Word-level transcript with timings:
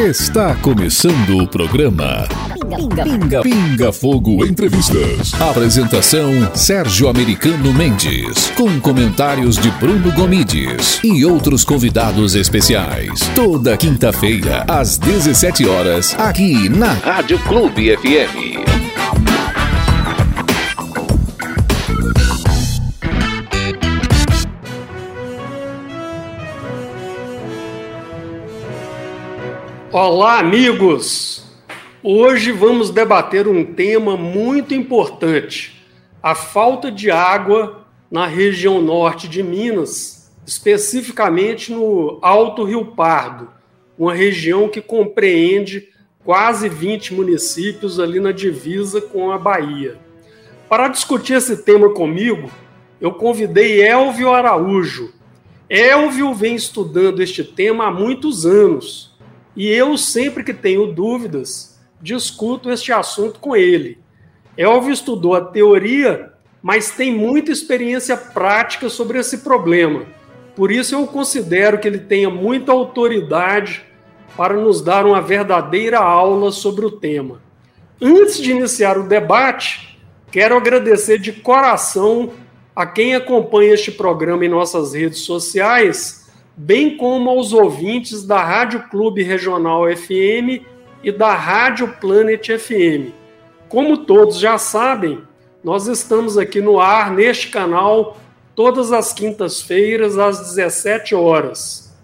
Está 0.00 0.54
começando 0.54 1.36
o 1.36 1.46
programa 1.46 2.26
Pinga, 2.74 3.02
Pinga, 3.04 3.42
Pinga 3.42 3.92
Fogo 3.92 4.46
Entrevistas. 4.46 5.34
Apresentação 5.38 6.32
Sérgio 6.54 7.06
Americano 7.06 7.70
Mendes, 7.74 8.50
com 8.56 8.80
comentários 8.80 9.58
de 9.58 9.70
Bruno 9.72 10.10
Gomides 10.12 11.00
e 11.04 11.22
outros 11.26 11.64
convidados 11.64 12.34
especiais. 12.34 13.20
Toda 13.34 13.76
quinta-feira 13.76 14.64
às 14.66 14.96
17 14.96 15.66
horas 15.66 16.18
aqui 16.18 16.70
na 16.70 16.94
Rádio 16.94 17.38
Clube 17.40 17.94
FM. 17.94 19.39
Olá, 29.92 30.38
amigos! 30.38 31.42
Hoje 32.00 32.52
vamos 32.52 32.90
debater 32.90 33.48
um 33.48 33.64
tema 33.64 34.16
muito 34.16 34.72
importante: 34.72 35.84
a 36.22 36.32
falta 36.32 36.92
de 36.92 37.10
água 37.10 37.84
na 38.08 38.24
região 38.24 38.80
norte 38.80 39.26
de 39.26 39.42
Minas, 39.42 40.30
especificamente 40.46 41.72
no 41.72 42.20
Alto 42.22 42.62
Rio 42.62 42.84
Pardo, 42.84 43.48
uma 43.98 44.14
região 44.14 44.68
que 44.68 44.80
compreende 44.80 45.88
quase 46.24 46.68
20 46.68 47.12
municípios 47.12 47.98
ali 47.98 48.20
na 48.20 48.30
divisa 48.30 49.00
com 49.00 49.32
a 49.32 49.38
Bahia. 49.38 49.98
Para 50.68 50.86
discutir 50.86 51.32
esse 51.32 51.64
tema 51.64 51.92
comigo, 51.92 52.48
eu 53.00 53.12
convidei 53.12 53.82
Elvio 53.82 54.32
Araújo. 54.32 55.12
Elvio 55.68 56.32
vem 56.32 56.54
estudando 56.54 57.20
este 57.20 57.42
tema 57.42 57.88
há 57.88 57.90
muitos 57.90 58.46
anos 58.46 59.09
e 59.56 59.68
eu, 59.68 59.96
sempre 59.96 60.44
que 60.44 60.54
tenho 60.54 60.92
dúvidas, 60.92 61.78
discuto 62.00 62.70
este 62.70 62.92
assunto 62.92 63.40
com 63.40 63.56
ele. 63.56 63.98
Elvio 64.56 64.92
estudou 64.92 65.34
a 65.34 65.40
teoria, 65.40 66.32
mas 66.62 66.90
tem 66.90 67.14
muita 67.14 67.50
experiência 67.50 68.16
prática 68.16 68.88
sobre 68.88 69.18
esse 69.18 69.38
problema. 69.38 70.04
Por 70.54 70.70
isso, 70.70 70.94
eu 70.94 71.06
considero 71.06 71.78
que 71.78 71.88
ele 71.88 71.98
tenha 71.98 72.30
muita 72.30 72.72
autoridade 72.72 73.84
para 74.36 74.54
nos 74.54 74.80
dar 74.80 75.06
uma 75.06 75.20
verdadeira 75.20 75.98
aula 75.98 76.52
sobre 76.52 76.84
o 76.84 76.90
tema. 76.90 77.40
Antes 78.00 78.38
de 78.38 78.50
iniciar 78.52 78.96
o 78.98 79.08
debate, 79.08 79.98
quero 80.30 80.56
agradecer 80.56 81.18
de 81.18 81.32
coração 81.32 82.30
a 82.74 82.86
quem 82.86 83.14
acompanha 83.14 83.74
este 83.74 83.90
programa 83.90 84.44
em 84.44 84.48
nossas 84.48 84.94
redes 84.94 85.20
sociais 85.20 86.19
bem 86.56 86.96
como 86.96 87.30
aos 87.30 87.52
ouvintes 87.52 88.24
da 88.24 88.42
Rádio 88.42 88.88
Clube 88.88 89.22
Regional 89.22 89.84
FM 89.94 90.64
e 91.02 91.10
da 91.10 91.34
Rádio 91.34 91.88
Planet 92.00 92.46
FM. 92.58 93.12
Como 93.68 93.98
todos 93.98 94.38
já 94.38 94.58
sabem, 94.58 95.22
nós 95.62 95.86
estamos 95.86 96.36
aqui 96.36 96.60
no 96.60 96.80
ar 96.80 97.12
neste 97.12 97.48
canal 97.48 98.18
todas 98.54 98.92
as 98.92 99.12
quintas-feiras 99.12 100.18
às 100.18 100.40
17 100.40 101.14
horas. 101.14 101.94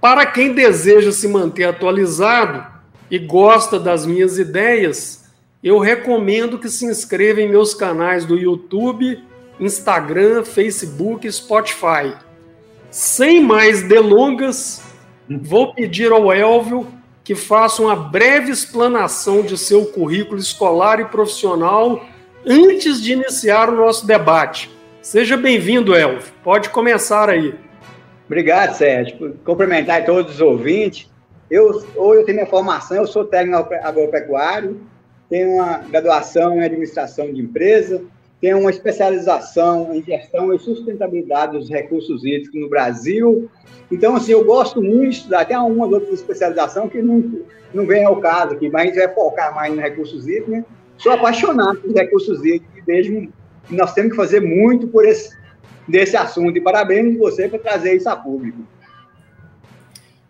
Para 0.00 0.26
quem 0.26 0.54
deseja 0.54 1.12
se 1.12 1.26
manter 1.26 1.64
atualizado 1.64 2.64
e 3.10 3.18
gosta 3.18 3.78
das 3.78 4.04
minhas 4.04 4.38
ideias, 4.38 5.24
eu 5.62 5.78
recomendo 5.78 6.58
que 6.58 6.68
se 6.68 6.84
inscreva 6.84 7.40
em 7.40 7.48
meus 7.48 7.74
canais 7.74 8.26
do 8.26 8.36
YouTube, 8.36 9.22
Instagram, 9.58 10.44
Facebook 10.44 11.26
e 11.26 11.32
Spotify. 11.32 12.14
Sem 12.94 13.42
mais 13.42 13.82
delongas, 13.82 14.80
vou 15.28 15.74
pedir 15.74 16.12
ao 16.12 16.32
Elvio 16.32 16.86
que 17.24 17.34
faça 17.34 17.82
uma 17.82 17.96
breve 17.96 18.52
explanação 18.52 19.42
de 19.42 19.58
seu 19.58 19.86
currículo 19.86 20.38
escolar 20.38 21.00
e 21.00 21.04
profissional 21.06 22.06
antes 22.46 23.02
de 23.02 23.14
iniciar 23.14 23.68
o 23.68 23.74
nosso 23.74 24.06
debate. 24.06 24.70
Seja 25.02 25.36
bem-vindo, 25.36 25.92
Elvio. 25.92 26.32
Pode 26.44 26.68
começar 26.70 27.28
aí. 27.28 27.52
Obrigado, 28.26 28.76
Sérgio. 28.76 29.40
Cumprimentar 29.44 30.04
todos 30.04 30.34
os 30.34 30.40
ouvintes. 30.40 31.10
Eu, 31.50 31.84
hoje 31.96 32.20
eu 32.20 32.24
tenho 32.24 32.36
minha 32.38 32.46
formação, 32.48 32.98
eu 32.98 33.08
sou 33.08 33.24
técnico 33.24 33.74
agropecuário, 33.82 34.80
tenho 35.28 35.54
uma 35.54 35.78
graduação 35.78 36.54
em 36.54 36.62
administração 36.62 37.34
de 37.34 37.40
empresa, 37.40 38.04
tem 38.40 38.54
uma 38.54 38.70
especialização 38.70 39.94
em 39.94 40.02
gestão 40.02 40.52
e 40.54 40.58
sustentabilidade 40.58 41.58
dos 41.58 41.68
recursos 41.68 42.24
hídricos 42.24 42.60
no 42.60 42.68
Brasil. 42.68 43.50
Então, 43.90 44.16
assim, 44.16 44.32
eu 44.32 44.44
gosto 44.44 44.82
muito 44.82 45.10
de 45.10 45.16
estudar. 45.16 45.44
Tem 45.44 45.56
algumas 45.56 45.90
outras 45.90 46.14
especializações 46.14 46.90
que 46.90 47.00
não, 47.00 47.40
não 47.72 47.86
vem 47.86 48.04
ao 48.04 48.20
caso 48.20 48.54
aqui, 48.54 48.68
mas 48.68 48.82
a 48.82 48.86
gente 48.86 48.96
vai 48.96 49.14
focar 49.14 49.54
mais 49.54 49.72
em 49.72 49.80
recursos 49.80 50.26
hídricos. 50.26 50.50
Né? 50.50 50.64
Sou 50.98 51.12
apaixonado 51.12 51.80
por 51.80 51.94
recursos 51.94 52.44
hídricos 52.44 52.68
e 52.76 52.82
que 52.82 53.30
nós 53.70 53.94
temos 53.94 54.10
que 54.10 54.16
fazer 54.16 54.40
muito 54.40 54.88
por 54.88 55.06
esse 55.06 55.34
desse 55.88 56.16
assunto. 56.16 56.56
E 56.56 56.60
parabéns 56.60 57.18
você 57.18 57.48
por 57.48 57.60
trazer 57.60 57.94
isso 57.94 58.08
a 58.08 58.16
público. 58.16 58.58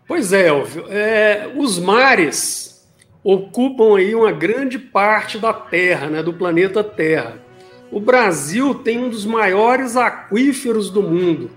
Pois 0.07 0.31
é, 0.33 0.47
Elvio. 0.47 0.85
É, 0.89 1.51
os 1.55 1.79
mares 1.79 2.87
ocupam 3.23 3.97
aí 3.97 4.13
uma 4.13 4.31
grande 4.31 4.77
parte 4.77 5.39
da 5.39 5.51
Terra, 5.51 6.07
né, 6.07 6.21
do 6.21 6.33
planeta 6.33 6.83
Terra. 6.83 7.43
O 7.91 7.99
Brasil 7.99 8.73
tem 8.75 8.97
um 8.97 9.09
dos 9.09 9.25
maiores 9.25 9.95
aquíferos 9.95 10.89
do 10.89 11.01
mundo. 11.01 11.49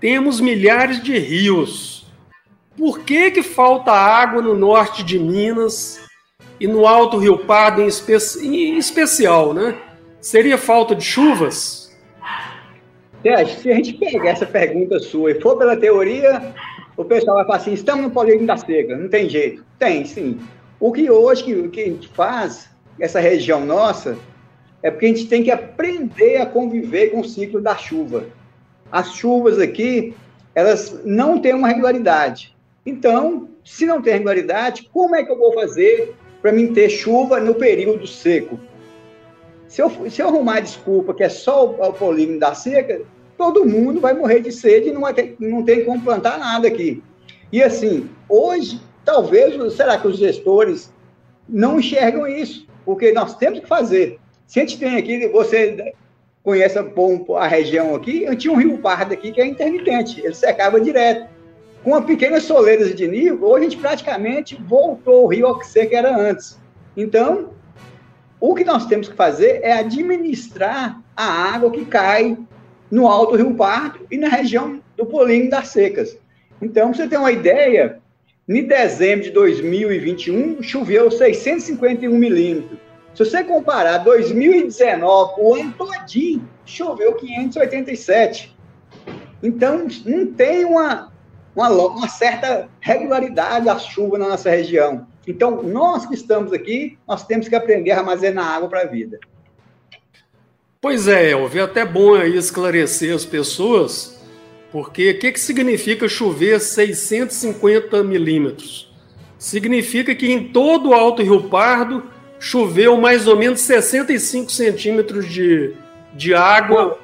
Temos 0.00 0.40
milhares 0.40 1.02
de 1.02 1.18
rios. 1.18 2.06
Por 2.76 3.00
que, 3.00 3.30
que 3.30 3.42
falta 3.42 3.92
água 3.92 4.42
no 4.42 4.56
norte 4.56 5.02
de 5.02 5.18
Minas 5.18 6.00
e 6.58 6.66
no 6.66 6.86
Alto 6.86 7.18
Rio 7.18 7.38
Pardo 7.38 7.82
em, 7.82 7.86
espe 7.86 8.14
em 8.42 8.78
especial, 8.78 9.52
né? 9.54 9.76
Seria 10.20 10.58
falta 10.58 10.94
de 10.94 11.04
chuvas? 11.04 11.90
Sérgio, 13.22 13.60
se 13.60 13.70
a 13.70 13.74
gente 13.74 13.92
pegar 13.94 14.30
essa 14.30 14.46
pergunta 14.46 14.98
sua 14.98 15.32
e 15.32 15.40
for 15.40 15.56
pela 15.56 15.76
teoria, 15.76 16.54
o 16.96 17.04
pessoal 17.04 17.36
vai 17.36 17.44
falar 17.44 17.58
assim: 17.58 17.72
estamos 17.72 18.04
no 18.04 18.10
polígono 18.10 18.46
da 18.46 18.56
seca, 18.56 18.96
não 18.96 19.08
tem 19.08 19.28
jeito. 19.28 19.64
Tem, 19.78 20.04
sim. 20.04 20.38
O 20.78 20.92
que 20.92 21.10
hoje 21.10 21.44
que, 21.44 21.68
que 21.68 21.80
a 21.80 21.84
gente 21.84 22.08
faz, 22.08 22.70
essa 22.98 23.20
região 23.20 23.64
nossa, 23.64 24.16
é 24.82 24.90
porque 24.90 25.06
a 25.06 25.08
gente 25.08 25.26
tem 25.26 25.42
que 25.42 25.50
aprender 25.50 26.38
a 26.38 26.46
conviver 26.46 27.10
com 27.10 27.20
o 27.20 27.24
ciclo 27.24 27.60
da 27.60 27.76
chuva. 27.76 28.26
As 28.90 29.14
chuvas 29.14 29.58
aqui, 29.58 30.14
elas 30.54 31.00
não 31.04 31.38
têm 31.38 31.54
uma 31.54 31.68
regularidade. 31.68 32.56
Então, 32.84 33.48
se 33.64 33.86
não 33.86 34.00
tem 34.00 34.14
regularidade, 34.14 34.88
como 34.92 35.14
é 35.14 35.22
que 35.22 35.30
eu 35.30 35.38
vou 35.38 35.52
fazer 35.52 36.14
para 36.40 36.52
mim 36.52 36.72
ter 36.72 36.88
chuva 36.88 37.38
no 37.38 37.54
período 37.54 38.06
seco? 38.06 38.58
Se 39.68 39.82
eu, 39.82 40.10
se 40.10 40.20
eu 40.20 40.28
arrumar 40.28 40.60
desculpa 40.60 41.14
que 41.14 41.22
é 41.22 41.28
só 41.28 41.66
o, 41.66 41.80
o 41.80 41.92
polígono 41.92 42.40
da 42.40 42.54
seca, 42.54 43.02
todo 43.36 43.64
mundo 43.64 44.00
vai 44.00 44.14
morrer 44.14 44.40
de 44.40 44.50
sede 44.50 44.88
e 44.88 44.92
não, 44.92 45.02
ter, 45.14 45.36
não 45.38 45.62
tem 45.62 45.84
como 45.84 46.02
plantar 46.02 46.38
nada 46.38 46.66
aqui. 46.66 47.02
E 47.52 47.62
assim, 47.62 48.08
hoje, 48.28 48.80
talvez, 49.04 49.72
será 49.74 49.98
que 49.98 50.08
os 50.08 50.18
gestores 50.18 50.92
não 51.48 51.78
enxergam 51.78 52.26
isso? 52.26 52.66
Porque 52.84 53.12
nós 53.12 53.36
temos 53.36 53.60
que 53.60 53.66
fazer. 53.66 54.18
Se 54.50 54.58
a 54.58 54.62
gente 54.62 54.78
tem 54.80 54.96
aqui, 54.96 55.28
você 55.28 55.94
conhece 56.42 56.82
bom 56.82 57.24
a 57.36 57.46
região 57.46 57.94
aqui, 57.94 58.24
eu 58.24 58.34
tinha 58.34 58.52
um 58.52 58.56
rio 58.56 58.78
pardo 58.78 59.14
aqui 59.14 59.30
que 59.30 59.40
é 59.40 59.46
intermitente, 59.46 60.20
ele 60.20 60.34
secava 60.34 60.80
direto. 60.80 61.30
Com 61.84 61.90
uma 61.90 62.02
pequena 62.02 62.40
soleiras 62.40 62.92
de 62.92 63.06
nível, 63.06 63.44
hoje 63.44 63.66
a 63.66 63.68
gente 63.68 63.80
praticamente 63.80 64.60
voltou 64.60 65.20
ao 65.20 65.26
rio 65.28 65.56
que 65.56 65.68
seco 65.68 65.94
era 65.94 66.16
antes. 66.16 66.58
Então, 66.96 67.50
o 68.40 68.52
que 68.52 68.64
nós 68.64 68.86
temos 68.86 69.08
que 69.08 69.14
fazer 69.14 69.60
é 69.62 69.70
administrar 69.70 71.00
a 71.16 71.54
água 71.54 71.70
que 71.70 71.84
cai 71.84 72.36
no 72.90 73.06
Alto 73.06 73.36
Rio 73.36 73.54
Pardo 73.54 74.04
e 74.10 74.18
na 74.18 74.28
região 74.28 74.82
do 74.96 75.06
Polinho 75.06 75.48
das 75.48 75.68
Secas. 75.68 76.18
Então, 76.60 76.92
você 76.92 77.06
ter 77.06 77.18
uma 77.18 77.30
ideia, 77.30 78.00
em 78.48 78.64
dezembro 78.64 79.26
de 79.26 79.30
2021, 79.30 80.60
choveu 80.60 81.08
651 81.08 82.12
milímetros. 82.18 82.89
Se 83.14 83.24
você 83.24 83.44
comparar 83.44 83.98
2019, 83.98 85.34
o 85.38 85.54
ano 85.54 85.72
todinho, 85.72 86.48
choveu 86.64 87.14
587. 87.14 88.56
Então, 89.42 89.86
não 90.06 90.26
tem 90.32 90.64
uma, 90.64 91.12
uma, 91.54 91.68
uma 91.70 92.08
certa 92.08 92.68
regularidade 92.80 93.68
a 93.68 93.78
chuva 93.78 94.18
na 94.18 94.28
nossa 94.28 94.50
região. 94.50 95.06
Então, 95.26 95.62
nós 95.62 96.06
que 96.06 96.14
estamos 96.14 96.52
aqui, 96.52 96.98
nós 97.06 97.26
temos 97.26 97.48
que 97.48 97.54
aprender 97.54 97.90
a 97.92 97.98
armazenar 97.98 98.46
água 98.46 98.68
para 98.68 98.82
a 98.82 98.86
vida. 98.86 99.18
Pois 100.80 101.06
é, 101.08 101.32
Elvio, 101.32 101.60
é 101.60 101.64
até 101.64 101.84
bom 101.84 102.14
aí 102.14 102.36
esclarecer 102.36 103.14
as 103.14 103.24
pessoas, 103.24 104.18
porque 104.72 105.10
o 105.10 105.18
que, 105.18 105.32
que 105.32 105.40
significa 105.40 106.08
chover 106.08 106.58
650 106.58 108.02
milímetros? 108.02 108.90
Significa 109.38 110.14
que 110.14 110.32
em 110.32 110.48
todo 110.48 110.90
o 110.90 110.94
Alto 110.94 111.22
Rio 111.22 111.48
Pardo 111.50 112.04
choveu 112.40 112.96
mais 112.96 113.28
ou 113.28 113.36
menos 113.36 113.60
65 113.60 114.50
centímetros 114.50 115.28
de, 115.28 115.74
de 116.14 116.34
água 116.34 116.98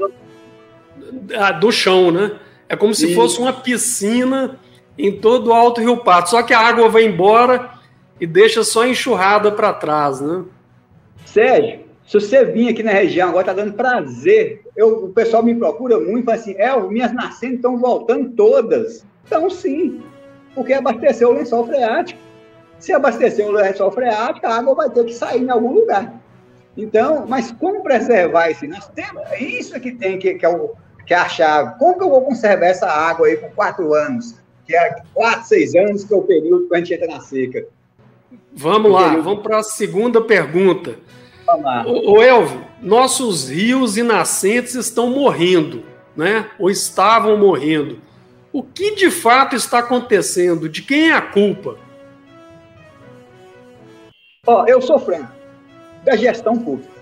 do 1.61 1.71
chão, 1.71 2.11
né? 2.11 2.33
É 2.69 2.75
como 2.75 2.95
se 2.95 3.15
fosse 3.15 3.39
uma 3.39 3.53
piscina 3.53 4.59
em 4.99 5.13
todo 5.13 5.49
o 5.49 5.53
Alto 5.53 5.81
Rio 5.81 5.99
Pato. 5.99 6.31
Só 6.31 6.43
que 6.43 6.55
a 6.55 6.59
água 6.59 6.89
vai 6.89 7.05
embora 7.05 7.71
e 8.21 8.27
deixa 8.27 8.65
só 8.65 8.87
enxurrada 8.87 9.53
para 9.53 9.75
trás, 9.75 10.21
né? 10.21 10.43
Sérgio, 11.27 11.81
se 12.07 12.19
você 12.19 12.45
vir 12.45 12.71
aqui 12.71 12.83
na 12.83 12.93
região 12.93 13.29
agora, 13.29 13.45
tá 13.45 13.53
dando 13.53 13.75
prazer. 13.75 14.63
Eu, 14.75 15.05
o 15.05 15.09
pessoal 15.11 15.43
me 15.43 15.55
procura 15.55 16.01
muito, 16.01 16.25
fala 16.25 16.39
assim, 16.39 16.55
é, 16.57 16.81
minhas 16.81 17.13
nascentes 17.13 17.57
estão 17.57 17.79
voltando 17.79 18.31
todas. 18.31 19.05
Então, 19.27 19.51
sim, 19.51 20.01
porque 20.55 20.73
abasteceu 20.73 21.29
o 21.29 21.33
lençol 21.35 21.67
freático. 21.67 22.26
Se 22.79 22.93
abastecer 22.93 23.47
o 23.47 23.53
lençol 23.53 23.91
freático, 23.91 24.47
a 24.47 24.57
água 24.57 24.75
vai 24.75 24.91
ter 24.91 25.05
que 25.05 25.15
sair 25.15 25.43
em 25.43 25.51
algum 25.51 25.73
lugar. 25.73 26.13
Então, 26.77 27.25
mas 27.27 27.51
como 27.53 27.83
preservar 27.83 28.51
isso? 28.51 28.67
Nós 28.67 28.87
temos, 28.89 29.23
é 29.31 29.43
isso 29.43 29.79
que 29.81 29.93
tem 29.93 30.19
que, 30.19 30.35
que, 30.35 30.45
é 30.45 30.49
o, 30.49 30.75
que 31.07 31.15
é 31.15 31.17
a 31.17 31.29
chave. 31.29 31.79
Como 31.79 31.97
que 31.97 32.05
eu 32.05 32.11
vou 32.11 32.23
conservar 32.23 32.67
essa 32.67 32.87
água 32.87 33.27
aí 33.27 33.37
por 33.37 33.51
quatro 33.51 33.95
anos? 33.95 34.35
Que 34.67 34.77
é 34.77 34.97
quatro, 35.15 35.47
seis 35.47 35.75
anos, 35.75 36.05
que 36.05 36.13
é 36.13 36.17
o 36.17 36.23
período 36.23 36.69
que 36.69 36.75
a 36.75 36.79
gente 36.79 36.95
entra 36.95 37.07
na 37.07 37.21
seca. 37.21 37.67
Vamos 38.53 38.91
lá, 38.91 39.17
vamos 39.17 39.43
para 39.43 39.59
a 39.59 39.63
segunda 39.63 40.21
pergunta. 40.21 40.97
Vamos 41.47 41.65
lá. 41.65 41.85
O, 41.87 42.17
o 42.17 42.23
Elvio, 42.23 42.65
nossos 42.83 43.49
rios 43.49 43.97
e 43.97 44.03
nascentes 44.03 44.75
estão 44.75 45.09
morrendo, 45.09 45.83
né? 46.17 46.51
Ou 46.59 46.69
estavam 46.69 47.39
morrendo. 47.39 48.01
O 48.53 48.63
que 48.63 48.95
de 48.95 49.11
fato 49.11 49.55
está 49.55 49.79
acontecendo? 49.79 50.69
De 50.69 50.83
quem 50.83 51.11
é 51.11 51.13
a 51.13 51.23
culpa? 51.23 51.79
Ó, 54.47 54.65
eu 54.67 54.81
sou 54.81 54.99
franco 54.99 55.33
da 56.05 56.17
gestão 56.17 56.57
pública. 56.57 56.95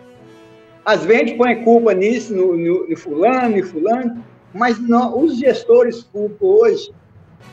Às 0.85 1.05
vezes 1.05 1.37
põe 1.37 1.63
culpa 1.63 1.93
nisso, 1.93 2.35
no, 2.35 2.57
no, 2.57 2.89
no 2.89 2.97
fulano, 2.97 3.57
no 3.57 3.67
fulano, 3.67 4.25
mas 4.53 4.79
não, 4.79 5.19
os 5.19 5.37
gestores 5.37 6.03
públicos 6.03 6.49
hoje, 6.49 6.95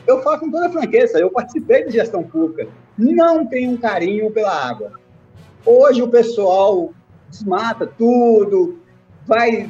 eu 0.08 0.22
falo 0.22 0.40
com 0.40 0.52
toda 0.52 0.70
franqueza, 0.70 1.20
eu 1.20 1.30
participei 1.30 1.86
de 1.86 1.92
gestão 1.92 2.24
pública, 2.24 2.70
não 2.98 3.46
tem 3.46 3.68
um 3.68 3.78
carinho 3.78 4.32
pela 4.32 4.52
água. 4.52 4.94
Hoje 5.66 6.02
o 6.02 6.08
pessoal 6.08 6.94
desmata 7.30 7.86
tudo, 7.86 8.80
vai 9.26 9.70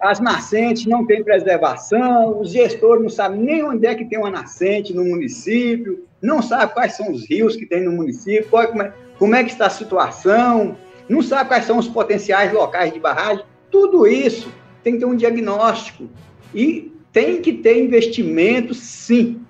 as 0.00 0.18
nascentes 0.18 0.86
não 0.86 1.06
tem 1.06 1.22
preservação, 1.22 2.40
os 2.40 2.50
gestores 2.50 3.02
não 3.02 3.08
sabem 3.08 3.40
nem 3.40 3.62
onde 3.62 3.86
é 3.86 3.94
que 3.94 4.04
tem 4.04 4.18
uma 4.18 4.30
nascente 4.30 4.92
no 4.92 5.04
município, 5.04 6.07
não 6.20 6.42
sabem 6.42 6.74
quais 6.74 6.96
são 6.96 7.12
os 7.12 7.28
rios 7.28 7.56
que 7.56 7.66
tem 7.66 7.84
no 7.84 7.92
município, 7.92 8.48
como, 8.50 8.82
é, 8.82 8.92
como 9.18 9.34
é 9.34 9.44
que 9.44 9.50
está 9.50 9.66
a 9.66 9.70
situação, 9.70 10.76
não 11.08 11.22
sabe 11.22 11.48
quais 11.48 11.64
são 11.64 11.78
os 11.78 11.88
potenciais 11.88 12.52
locais 12.52 12.92
de 12.92 13.00
barragem. 13.00 13.44
Tudo 13.70 14.06
isso 14.06 14.52
tem 14.82 14.94
que 14.94 15.00
ter 15.00 15.06
um 15.06 15.16
diagnóstico 15.16 16.08
e 16.54 16.92
tem 17.12 17.40
que 17.40 17.52
ter 17.52 17.82
investimento, 17.82 18.74
sim, 18.74 19.42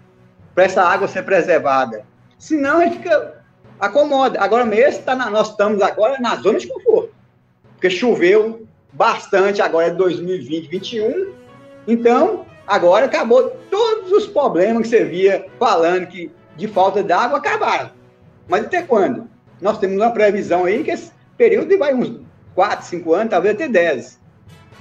para 0.54 0.64
essa 0.64 0.82
água 0.82 1.08
ser 1.08 1.22
preservada. 1.22 2.04
Senão 2.38 2.80
gente 2.82 2.98
fica 2.98 3.42
acomoda. 3.80 4.40
Agora 4.40 4.64
mesmo 4.64 5.02
tá 5.02 5.14
na, 5.14 5.30
nós 5.30 5.50
estamos 5.50 5.80
agora 5.82 6.20
na 6.20 6.36
zona 6.36 6.58
de 6.58 6.66
conforto, 6.66 7.12
porque 7.72 7.90
choveu 7.90 8.66
bastante 8.92 9.60
agora 9.60 9.86
é 9.86 9.90
2020, 9.90 10.70
2021. 10.70 11.32
Então, 11.86 12.46
agora 12.66 13.06
acabou 13.06 13.50
todos 13.70 14.12
os 14.12 14.26
problemas 14.26 14.82
que 14.82 14.88
você 14.88 15.04
via 15.04 15.46
falando 15.58 16.06
que 16.06 16.30
de 16.58 16.68
falta 16.68 17.02
de 17.02 17.12
água 17.12 17.38
acabaram. 17.38 17.90
Mas 18.46 18.66
até 18.66 18.82
quando? 18.82 19.28
nós 19.60 19.78
temos 19.78 19.96
uma 19.96 20.10
previsão 20.10 20.64
aí 20.64 20.84
que 20.84 20.90
esse 20.90 21.10
período 21.36 21.76
vai 21.78 21.94
uns 21.94 22.20
4, 22.54 22.86
5 22.86 23.14
anos, 23.14 23.30
talvez 23.30 23.54
até 23.54 23.68
10. 23.68 24.18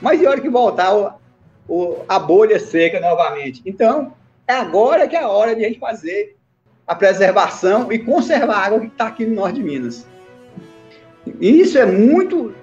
Mas 0.02 0.22
e 0.22 0.28
hora 0.28 0.42
que 0.42 0.50
voltar 0.50 0.96
o, 0.96 1.14
o, 1.68 1.98
a 2.08 2.20
bolha 2.20 2.60
seca 2.60 3.00
novamente? 3.00 3.62
Então, 3.66 4.14
é 4.48 4.54
agora 4.54 5.08
que 5.08 5.16
é 5.16 5.22
a 5.22 5.28
hora 5.28 5.56
de 5.56 5.66
a 5.66 5.68
gente 5.68 5.80
fazer 5.80 6.36
a 6.86 6.96
preservação 6.96 7.92
e 7.92 8.00
conservar 8.00 8.56
a 8.56 8.66
água 8.66 8.80
que 8.80 8.88
está 8.88 9.08
aqui 9.08 9.26
no 9.26 9.36
norte 9.36 9.56
de 9.56 9.64
Minas. 9.64 10.08
E 11.42 11.60
isso 11.60 11.78
é 11.78 11.86
muito, 11.86 12.54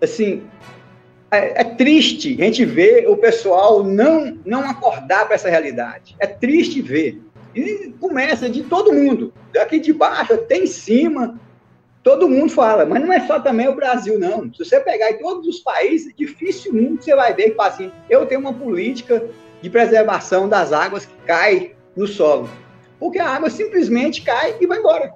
assim, 0.00 0.44
é, 1.30 1.62
é, 1.62 1.64
triste 1.64 2.36
a 2.40 2.44
gente 2.44 2.64
ver 2.64 3.08
o 3.08 3.16
pessoal 3.16 3.82
não, 3.82 4.38
não 4.46 4.60
acordar 4.60 5.24
para 5.26 5.34
essa 5.34 5.50
realidade. 5.50 6.14
É 6.20 6.26
triste 6.26 6.80
ver. 6.80 7.20
E 7.54 7.94
começa 8.00 8.48
de 8.48 8.62
todo 8.64 8.92
mundo, 8.92 9.32
daqui 9.52 9.78
de 9.78 9.92
baixo 9.92 10.34
até 10.34 10.58
em 10.58 10.66
cima, 10.66 11.38
todo 12.02 12.28
mundo 12.28 12.50
fala, 12.50 12.84
mas 12.84 13.02
não 13.02 13.12
é 13.12 13.26
só 13.26 13.40
também 13.40 13.68
o 13.68 13.74
Brasil, 13.74 14.18
não. 14.18 14.52
Se 14.52 14.64
você 14.64 14.80
pegar 14.80 15.12
em 15.12 15.18
todos 15.18 15.46
os 15.46 15.60
países, 15.60 16.12
dificilmente 16.16 17.04
você 17.04 17.16
vai 17.16 17.32
ver 17.32 17.50
que 17.50 17.56
fala 17.56 17.70
assim, 17.70 17.92
eu 18.10 18.26
tenho 18.26 18.40
uma 18.40 18.52
política 18.52 19.24
de 19.62 19.70
preservação 19.70 20.48
das 20.48 20.72
águas 20.72 21.06
que 21.06 21.14
cai 21.26 21.74
no 21.96 22.06
solo. 22.06 22.48
Porque 23.00 23.18
a 23.18 23.28
água 23.28 23.48
simplesmente 23.48 24.22
cai 24.22 24.56
e 24.60 24.66
vai 24.66 24.78
embora. 24.78 25.14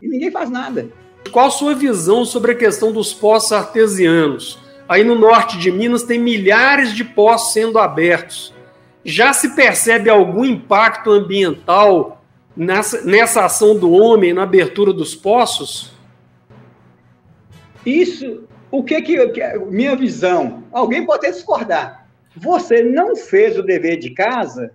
E 0.00 0.08
ninguém 0.08 0.30
faz 0.30 0.48
nada. 0.48 0.88
Qual 1.30 1.46
a 1.46 1.50
sua 1.50 1.74
visão 1.74 2.24
sobre 2.24 2.52
a 2.52 2.56
questão 2.56 2.92
dos 2.92 3.12
poços 3.12 3.52
artesianos? 3.52 4.58
Aí 4.88 5.04
no 5.04 5.14
norte 5.14 5.58
de 5.58 5.70
Minas 5.70 6.02
tem 6.02 6.18
milhares 6.18 6.92
de 6.92 7.04
poços 7.04 7.52
sendo 7.52 7.78
abertos. 7.78 8.54
Já 9.04 9.32
se 9.32 9.54
percebe 9.54 10.08
algum 10.08 10.44
impacto 10.44 11.10
ambiental 11.10 12.22
nessa, 12.56 13.02
nessa 13.02 13.44
ação 13.44 13.76
do 13.76 13.90
homem 13.90 14.32
na 14.32 14.44
abertura 14.44 14.92
dos 14.92 15.14
poços? 15.14 15.92
Isso, 17.84 18.44
o 18.70 18.84
que 18.84 19.02
que, 19.02 19.32
minha 19.66 19.96
visão? 19.96 20.62
Alguém 20.72 21.04
pode 21.04 21.26
até 21.26 21.30
discordar. 21.30 22.06
Você 22.36 22.82
não 22.82 23.16
fez 23.16 23.58
o 23.58 23.62
dever 23.62 23.98
de 23.98 24.10
casa, 24.10 24.72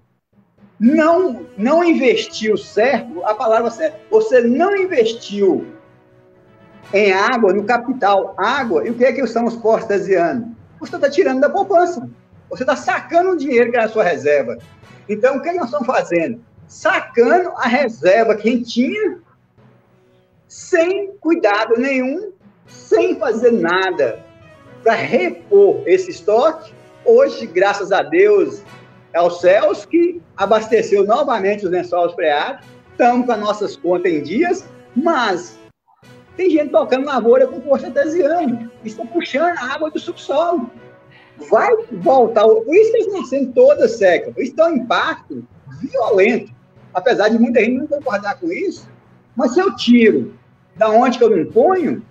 não 0.79 1.47
não 1.57 1.83
investiu 1.83 2.57
certo. 2.57 3.23
A 3.25 3.33
palavra 3.33 3.69
você, 3.69 3.93
você 4.11 4.41
não 4.41 4.75
investiu 4.75 5.65
em 6.93 7.11
água, 7.11 7.53
no 7.53 7.63
capital, 7.63 8.35
água. 8.37 8.85
E 8.85 8.91
o 8.91 8.93
que 8.93 9.05
é 9.05 9.11
que 9.11 9.25
são 9.25 9.45
os 9.45 9.55
postos 9.55 9.91
artesianos? 9.91 10.49
Você 10.79 10.95
está 10.95 11.09
tirando 11.09 11.39
da 11.39 11.49
poupança. 11.49 12.07
Você 12.49 12.63
está 12.63 12.75
sacando 12.75 13.31
o 13.31 13.37
dinheiro 13.37 13.71
que 13.71 13.77
era 13.77 13.85
a 13.85 13.89
sua 13.89 14.03
reserva. 14.03 14.57
Então, 15.09 15.37
o 15.37 15.41
que 15.41 15.51
nós 15.53 15.65
estamos 15.65 15.87
fazendo? 15.87 16.41
Sacando 16.67 17.49
a 17.57 17.67
reserva 17.67 18.35
que 18.35 18.61
tinha 18.61 19.19
sem 20.47 21.11
cuidado 21.17 21.75
nenhum 21.77 22.31
sem 22.67 23.17
fazer 23.17 23.51
nada 23.51 24.19
para 24.83 24.93
repor 24.93 25.81
esse 25.85 26.11
estoque. 26.11 26.73
Hoje, 27.05 27.45
graças 27.45 27.91
a 27.91 28.01
Deus, 28.01 28.61
é 29.13 29.21
os 29.21 29.39
céus 29.39 29.85
que 29.85 30.21
abasteceu 30.35 31.05
novamente 31.05 31.65
os 31.65 31.71
lençóis 31.71 32.13
freados, 32.13 32.65
estamos 32.91 33.25
com 33.25 33.31
as 33.31 33.39
nossas 33.39 33.75
contas 33.75 34.11
em 34.11 34.21
dias, 34.21 34.67
mas 34.95 35.57
tem 36.35 36.49
gente 36.49 36.71
tocando 36.71 37.05
lavoura 37.05 37.47
com 37.47 37.61
força 37.61 37.87
artesiana, 37.87 38.71
está 38.83 39.03
puxando 39.05 39.57
a 39.57 39.73
água 39.73 39.89
do 39.89 39.99
subsolo. 39.99 40.69
Vai 41.49 41.75
voltar, 41.91 42.43
por 42.43 42.75
isso 42.75 42.91
que 42.91 42.97
estão 42.97 43.25
sendo 43.25 43.53
todas 43.53 43.97
secas, 43.97 44.33
isso 44.37 44.55
tem 44.55 44.65
um 44.65 44.75
impacto 44.77 45.47
violento, 45.79 46.51
apesar 46.93 47.29
de 47.29 47.37
muita 47.37 47.59
gente 47.59 47.77
não 47.77 47.87
concordar 47.87 48.39
com 48.39 48.51
isso, 48.51 48.87
mas 49.35 49.53
se 49.53 49.59
eu 49.59 49.75
tiro 49.75 50.33
da 50.75 50.89
onde 50.89 51.17
que 51.17 51.23
eu 51.23 51.29
não 51.29 51.51
ponho, 51.51 52.03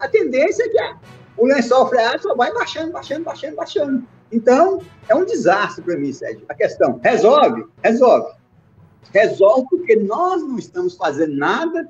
a 0.00 0.08
tendência 0.08 0.64
é 0.64 0.68
que 0.68 0.96
o 1.36 1.46
lençol 1.46 1.88
freático 1.88 2.28
só 2.28 2.34
vai 2.34 2.52
baixando, 2.52 2.92
baixando, 2.92 3.24
baixando, 3.24 3.56
baixando. 3.56 4.06
Então, 4.32 4.80
é 5.08 5.14
um 5.14 5.24
desastre 5.24 5.84
para 5.84 5.96
mim, 5.96 6.12
Sérgio. 6.12 6.44
A 6.48 6.54
questão, 6.54 7.00
resolve? 7.02 7.64
Resolve. 7.82 8.34
Resolve 9.12 9.66
porque 9.70 9.96
nós 9.96 10.42
não 10.42 10.58
estamos 10.58 10.96
fazendo 10.96 11.36
nada 11.36 11.88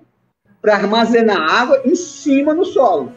para 0.61 0.75
armazenar 0.75 1.39
água 1.39 1.81
em 1.85 1.95
cima 1.95 2.53
no 2.53 2.65
solo. 2.65 3.13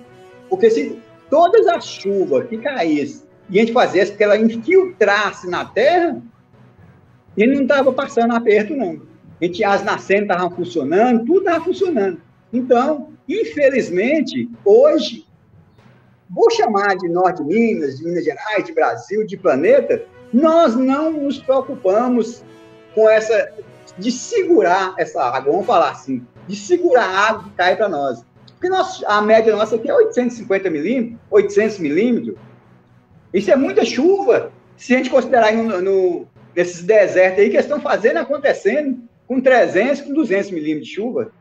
Porque 0.49 0.69
se 0.69 1.01
todas 1.29 1.67
as 1.67 1.85
chuvas 1.85 2.47
que 2.47 2.57
caíssem 2.57 3.27
e 3.49 3.57
a 3.57 3.65
gente 3.65 3.73
fizesse 3.73 4.15
que 4.15 4.23
ela 4.23 4.37
infiltrasse 4.37 5.49
na 5.49 5.65
terra, 5.65 6.21
ele 7.35 7.55
não 7.55 7.63
estava 7.63 7.91
passando 7.91 8.35
aperto, 8.35 8.75
não. 8.75 9.01
A 9.41 9.45
gente, 9.45 9.63
as 9.63 9.83
nascentes 9.83 10.23
estavam 10.23 10.51
funcionando, 10.51 11.25
tudo 11.25 11.39
estava 11.39 11.63
funcionando. 11.63 12.21
Então, 12.51 13.13
infelizmente, 13.27 14.49
hoje, 14.65 15.25
vou 16.29 16.49
chamar 16.51 16.95
de 16.97 17.07
Norte 17.07 17.43
Minas, 17.43 17.97
de 17.97 18.03
Minas 18.03 18.23
Gerais, 18.23 18.65
de 18.65 18.73
Brasil, 18.73 19.25
de 19.25 19.37
planeta, 19.37 20.03
nós 20.33 20.75
não 20.75 21.11
nos 21.11 21.39
preocupamos 21.39 22.43
com 22.93 23.09
essa, 23.09 23.51
de 23.97 24.11
segurar 24.11 24.93
essa 24.97 25.23
água, 25.23 25.51
vamos 25.51 25.65
falar 25.65 25.91
assim, 25.91 26.25
de 26.47 26.55
segurar 26.55 27.05
a 27.05 27.29
água 27.29 27.43
que 27.43 27.51
cai 27.51 27.75
para 27.75 27.89
nós. 27.89 28.23
Porque 28.53 28.69
nós, 28.69 29.01
a 29.07 29.21
média 29.21 29.55
nossa 29.55 29.77
aqui 29.77 29.89
é 29.89 29.95
850 29.95 30.69
milímetros, 30.69 31.19
800 31.31 31.79
milímetros. 31.79 32.35
Isso 33.33 33.51
é 33.51 33.55
muita 33.55 33.85
chuva. 33.85 34.51
Se 34.77 34.93
a 34.93 34.97
gente 34.97 35.09
considerar 35.09 35.53
no, 35.53 35.81
no, 35.81 36.27
nesses 36.55 36.83
desertos 36.83 37.39
aí 37.39 37.49
que 37.49 37.57
estão 37.57 37.79
fazendo, 37.81 38.17
acontecendo, 38.17 38.97
com 39.27 39.39
300, 39.39 40.01
com 40.01 40.13
200 40.13 40.51
milímetros 40.51 40.87
de 40.87 40.95
chuva. 40.95 41.31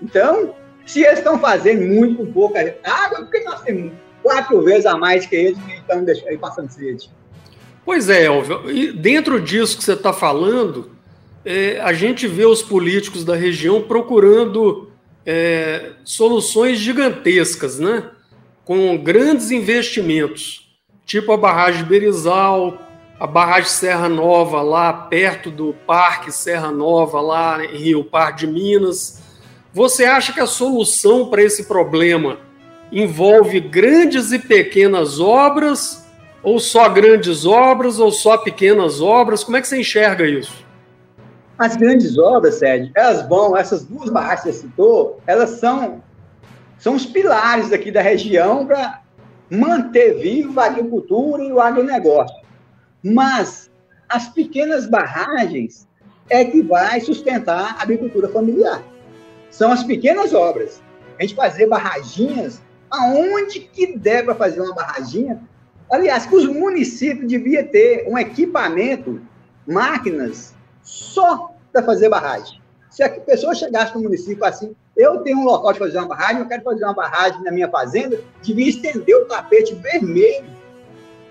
Então, 0.00 0.54
se 0.86 1.02
eles 1.02 1.18
estão 1.18 1.38
fazendo 1.38 1.82
muito 1.82 2.16
com 2.16 2.32
pouca 2.32 2.76
água, 2.84 3.22
por 3.22 3.30
que 3.30 3.40
nós 3.40 3.62
temos 3.62 3.92
quatro 4.22 4.62
vezes 4.62 4.86
a 4.86 4.96
mais 4.96 5.26
que 5.26 5.34
eles 5.34 5.58
e 5.68 5.72
estão 5.72 6.38
passando 6.38 6.70
sede? 6.70 7.10
Pois 7.84 8.08
é, 8.08 8.26
Elvio. 8.26 8.70
E 8.70 8.92
dentro 8.92 9.40
disso 9.40 9.76
que 9.76 9.82
você 9.82 9.94
está 9.94 10.12
falando, 10.12 10.90
é, 11.44 11.80
a 11.80 11.92
gente 11.92 12.28
vê 12.28 12.46
os 12.46 12.62
políticos 12.62 13.24
da 13.24 13.34
região 13.34 13.82
procurando 13.82 14.90
é, 15.26 15.92
soluções 16.04 16.78
gigantescas, 16.78 17.80
né? 17.80 18.10
com 18.64 18.96
grandes 18.96 19.50
investimentos, 19.50 20.61
tipo 21.04 21.32
a 21.32 21.36
barragem 21.36 21.84
Berizal, 21.84 22.78
a 23.18 23.26
barragem 23.26 23.70
Serra 23.70 24.08
Nova, 24.08 24.62
lá 24.62 24.92
perto 24.92 25.50
do 25.50 25.74
Parque 25.86 26.32
Serra 26.32 26.70
Nova, 26.70 27.20
lá 27.20 27.64
em 27.64 27.76
Rio 27.76 28.04
Par 28.04 28.34
de 28.34 28.46
Minas. 28.46 29.22
Você 29.72 30.04
acha 30.04 30.32
que 30.32 30.40
a 30.40 30.46
solução 30.46 31.30
para 31.30 31.42
esse 31.42 31.64
problema 31.64 32.38
envolve 32.90 33.60
grandes 33.60 34.32
e 34.32 34.38
pequenas 34.38 35.20
obras, 35.20 36.04
ou 36.42 36.58
só 36.58 36.88
grandes 36.88 37.46
obras, 37.46 37.98
ou 37.98 38.10
só 38.10 38.36
pequenas 38.36 39.00
obras? 39.00 39.44
Como 39.44 39.56
é 39.56 39.60
que 39.60 39.68
você 39.68 39.80
enxerga 39.80 40.26
isso? 40.26 40.64
As 41.58 41.76
grandes 41.76 42.18
obras, 42.18 42.56
Sérgio, 42.56 42.90
elas 42.94 43.28
vão, 43.28 43.56
essas 43.56 43.84
duas 43.84 44.10
barragens 44.10 44.42
que 44.42 44.52
você 44.52 44.66
citou, 44.66 45.20
elas 45.26 45.60
são, 45.60 46.02
são 46.76 46.96
os 46.96 47.06
pilares 47.06 47.72
aqui 47.72 47.92
da 47.92 48.02
região 48.02 48.66
para 48.66 49.00
manter 49.52 50.14
viva 50.14 50.62
a 50.62 50.66
agricultura 50.66 51.44
e 51.44 51.52
o 51.52 51.60
agronegócio. 51.60 52.42
Mas 53.02 53.70
as 54.08 54.28
pequenas 54.28 54.86
barragens 54.86 55.86
é 56.30 56.42
que 56.42 56.62
vai 56.62 57.00
sustentar 57.00 57.76
a 57.78 57.82
agricultura 57.82 58.28
familiar. 58.30 58.82
São 59.50 59.70
as 59.70 59.82
pequenas 59.82 60.32
obras. 60.32 60.82
A 61.18 61.22
gente 61.22 61.34
fazer 61.34 61.66
barraginhas, 61.66 62.62
aonde 62.90 63.60
que 63.60 63.94
der 63.98 64.24
para 64.24 64.34
fazer 64.34 64.62
uma 64.62 64.74
barraginha? 64.74 65.38
Aliás, 65.90 66.24
que 66.24 66.34
os 66.34 66.46
municípios 66.46 67.30
deviam 67.30 67.66
ter 67.66 68.08
um 68.08 68.16
equipamento, 68.16 69.20
máquinas, 69.66 70.54
só 70.82 71.54
para 71.70 71.82
fazer 71.82 72.08
barragem. 72.08 72.61
Se 72.92 73.02
a 73.02 73.08
pessoa 73.08 73.54
chegasse 73.54 73.94
no 73.94 74.02
município 74.02 74.44
assim, 74.44 74.76
eu 74.94 75.20
tenho 75.20 75.38
um 75.38 75.44
local 75.44 75.72
de 75.72 75.78
fazer 75.78 75.96
uma 75.96 76.08
barragem, 76.08 76.42
eu 76.42 76.46
quero 76.46 76.62
fazer 76.62 76.84
uma 76.84 76.92
barragem 76.92 77.42
na 77.42 77.50
minha 77.50 77.68
fazenda, 77.70 78.20
devia 78.42 78.68
estender 78.68 79.16
o 79.16 79.24
tapete 79.24 79.74
vermelho 79.74 80.44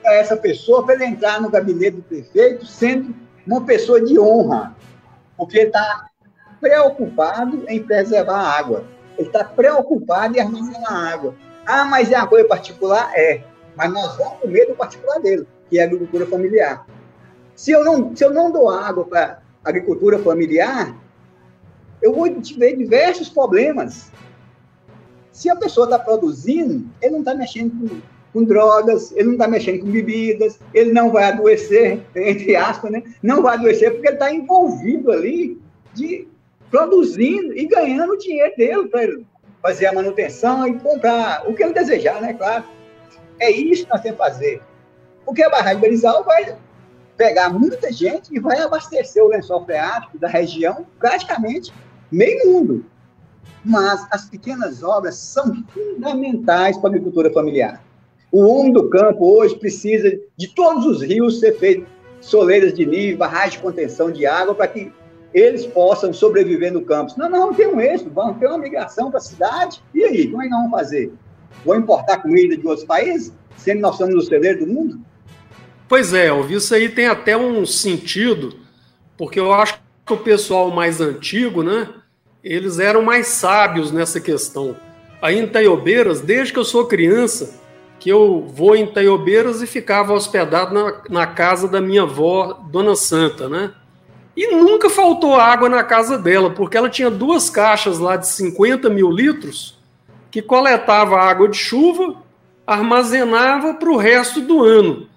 para 0.01 0.15
essa 0.15 0.35
pessoa, 0.35 0.83
para 0.83 0.95
ele 0.95 1.05
entrar 1.05 1.39
no 1.39 1.51
gabinete 1.51 1.97
do 1.97 2.01
prefeito, 2.01 2.65
sendo 2.65 3.13
uma 3.45 3.63
pessoa 3.63 4.01
de 4.01 4.19
honra, 4.19 4.75
porque 5.37 5.59
ele 5.59 5.67
está 5.67 6.07
preocupado 6.59 7.63
em 7.67 7.83
preservar 7.83 8.39
a 8.39 8.57
água. 8.57 8.83
Ele 9.15 9.27
está 9.27 9.43
preocupado 9.43 10.35
em 10.35 10.41
armazenar 10.41 10.91
a 10.91 11.13
água. 11.13 11.35
Ah, 11.63 11.85
mas 11.85 12.11
é 12.11 12.17
uma 12.17 12.27
coisa 12.27 12.47
particular? 12.47 13.11
É. 13.13 13.43
Mas 13.75 13.93
nós 13.93 14.17
vamos 14.17 14.39
comer 14.39 14.65
do 14.65 14.73
particular 14.73 15.19
dele, 15.19 15.47
que 15.69 15.77
é 15.77 15.83
a 15.83 15.85
agricultura 15.85 16.25
familiar. 16.25 16.87
Se 17.55 17.69
eu 17.69 17.85
não, 17.85 18.15
se 18.15 18.25
eu 18.25 18.33
não 18.33 18.51
dou 18.51 18.67
água 18.67 19.05
para 19.05 19.43
agricultura 19.63 20.17
familiar, 20.17 20.95
eu 22.01 22.13
vou 22.13 22.27
ver 22.57 22.77
diversos 22.77 23.29
problemas. 23.29 24.11
Se 25.31 25.49
a 25.49 25.55
pessoa 25.55 25.85
está 25.85 25.99
produzindo, 25.99 26.87
ele 27.01 27.11
não 27.11 27.19
está 27.19 27.33
mexendo 27.33 27.71
com, 27.89 28.01
com, 28.33 28.45
drogas, 28.45 29.11
ele 29.11 29.25
não 29.25 29.33
está 29.33 29.47
mexendo 29.47 29.81
com 29.81 29.91
bebidas, 29.91 30.59
ele 30.73 30.91
não 30.91 31.11
vai 31.11 31.25
adoecer, 31.25 32.01
entre 32.15 32.55
aspas, 32.55 32.91
né? 32.91 33.03
Não 33.21 33.41
vai 33.41 33.55
adoecer 33.55 33.91
porque 33.91 34.07
ele 34.07 34.15
está 34.15 34.33
envolvido 34.33 35.11
ali 35.11 35.59
de 35.93 36.27
produzindo 36.69 37.55
e 37.57 37.65
ganhando 37.67 38.13
o 38.13 38.17
dinheiro 38.17 38.55
dele 38.55 38.87
para 38.87 39.03
ele 39.03 39.25
fazer 39.61 39.87
a 39.87 39.93
manutenção 39.93 40.67
e 40.67 40.79
comprar 40.79 41.47
o 41.47 41.53
que 41.53 41.63
ele 41.63 41.73
desejar, 41.73 42.21
né? 42.21 42.33
Claro. 42.33 42.63
É 43.39 43.51
isso 43.51 43.85
que 43.85 43.91
nós 43.91 44.01
temos 44.01 44.19
que 44.19 44.23
fazer. 44.23 44.61
Porque 45.25 45.43
a 45.43 45.49
barragem 45.49 45.75
de 45.75 45.81
Berizal 45.81 46.23
vai 46.23 46.57
pegar 47.17 47.49
muita 47.49 47.91
gente 47.91 48.33
e 48.35 48.39
vai 48.39 48.59
abastecer 48.59 49.23
o 49.23 49.27
lençol 49.27 49.63
freático 49.65 50.17
da 50.17 50.27
região, 50.27 50.85
praticamente 50.99 51.71
meio 52.11 52.51
mundo. 52.51 52.85
Mas 53.63 54.05
as 54.11 54.27
pequenas 54.29 54.83
obras 54.83 55.15
são 55.15 55.63
fundamentais 55.73 56.77
para 56.77 56.89
a 56.89 56.91
agricultura 56.91 57.31
familiar. 57.31 57.83
O 58.31 58.45
homem 58.45 58.73
do 58.73 58.89
campo 58.89 59.37
hoje 59.37 59.55
precisa 59.55 60.17
de 60.37 60.47
todos 60.55 60.85
os 60.85 61.01
rios 61.01 61.39
ser 61.39 61.57
feito 61.57 61.85
soleiras 62.21 62.73
de 62.73 62.85
nível, 62.85 63.17
barragem 63.17 63.51
de 63.51 63.59
contenção 63.59 64.11
de 64.11 64.25
água, 64.25 64.55
para 64.55 64.67
que 64.67 64.91
eles 65.33 65.65
possam 65.65 66.13
sobreviver 66.13 66.71
no 66.71 66.81
campo. 66.81 67.13
Não, 67.17 67.29
não, 67.29 67.53
tem 67.53 67.67
um 67.67 67.79
êxito, 67.79 68.09
vamos 68.09 68.37
ter 68.37 68.47
uma 68.47 68.57
migração 68.57 69.09
para 69.09 69.17
a 69.17 69.21
cidade. 69.21 69.81
E 69.93 70.03
aí, 70.03 70.27
como 70.29 70.41
é 70.41 70.45
que 70.45 70.51
nós 70.51 70.61
vamos 70.61 70.79
fazer? 70.79 71.11
Vou 71.65 71.75
importar 71.75 72.17
comida 72.17 72.55
de 72.55 72.65
outros 72.65 72.85
países, 72.85 73.33
sendo 73.57 73.81
nós 73.81 73.97
somos 73.97 74.15
o 74.15 74.21
celeiro 74.21 74.65
do 74.65 74.71
mundo? 74.71 74.99
Pois 75.87 76.13
é, 76.13 76.27
Elvio, 76.27 76.57
isso 76.57 76.73
aí 76.73 76.87
tem 76.89 77.07
até 77.07 77.35
um 77.35 77.65
sentido, 77.65 78.55
porque 79.17 79.39
eu 79.39 79.53
acho 79.53 79.79
que 80.05 80.13
o 80.13 80.17
pessoal 80.17 80.71
mais 80.71 81.01
antigo, 81.01 81.63
né, 81.63 81.89
eles 82.43 82.79
eram 82.79 83.01
mais 83.01 83.27
sábios 83.27 83.91
nessa 83.91 84.19
questão. 84.19 84.75
Aí 85.21 85.37
em 85.37 85.47
Taiobeiras, 85.47 86.21
desde 86.21 86.53
que 86.53 86.59
eu 86.59 86.65
sou 86.65 86.87
criança, 86.87 87.59
que 87.99 88.09
eu 88.09 88.47
vou 88.51 88.75
em 88.75 88.87
Taiobeiras 88.87 89.61
e 89.61 89.67
ficava 89.67 90.13
hospedado 90.13 90.73
na, 90.73 91.01
na 91.09 91.27
casa 91.27 91.67
da 91.67 91.79
minha 91.79 92.01
avó, 92.01 92.59
Dona 92.71 92.95
Santa, 92.95 93.47
né? 93.47 93.71
E 94.35 94.55
nunca 94.55 94.89
faltou 94.89 95.35
água 95.35 95.69
na 95.69 95.83
casa 95.83 96.17
dela, 96.17 96.49
porque 96.49 96.75
ela 96.75 96.89
tinha 96.89 97.11
duas 97.11 97.49
caixas 97.49 97.99
lá 97.99 98.15
de 98.15 98.27
50 98.27 98.89
mil 98.89 99.11
litros 99.11 99.79
que 100.31 100.41
coletava 100.41 101.19
água 101.19 101.49
de 101.49 101.57
chuva, 101.57 102.15
armazenava 102.65 103.73
para 103.73 103.91
o 103.91 103.97
resto 103.97 104.41
do 104.41 104.63
ano. 104.63 105.07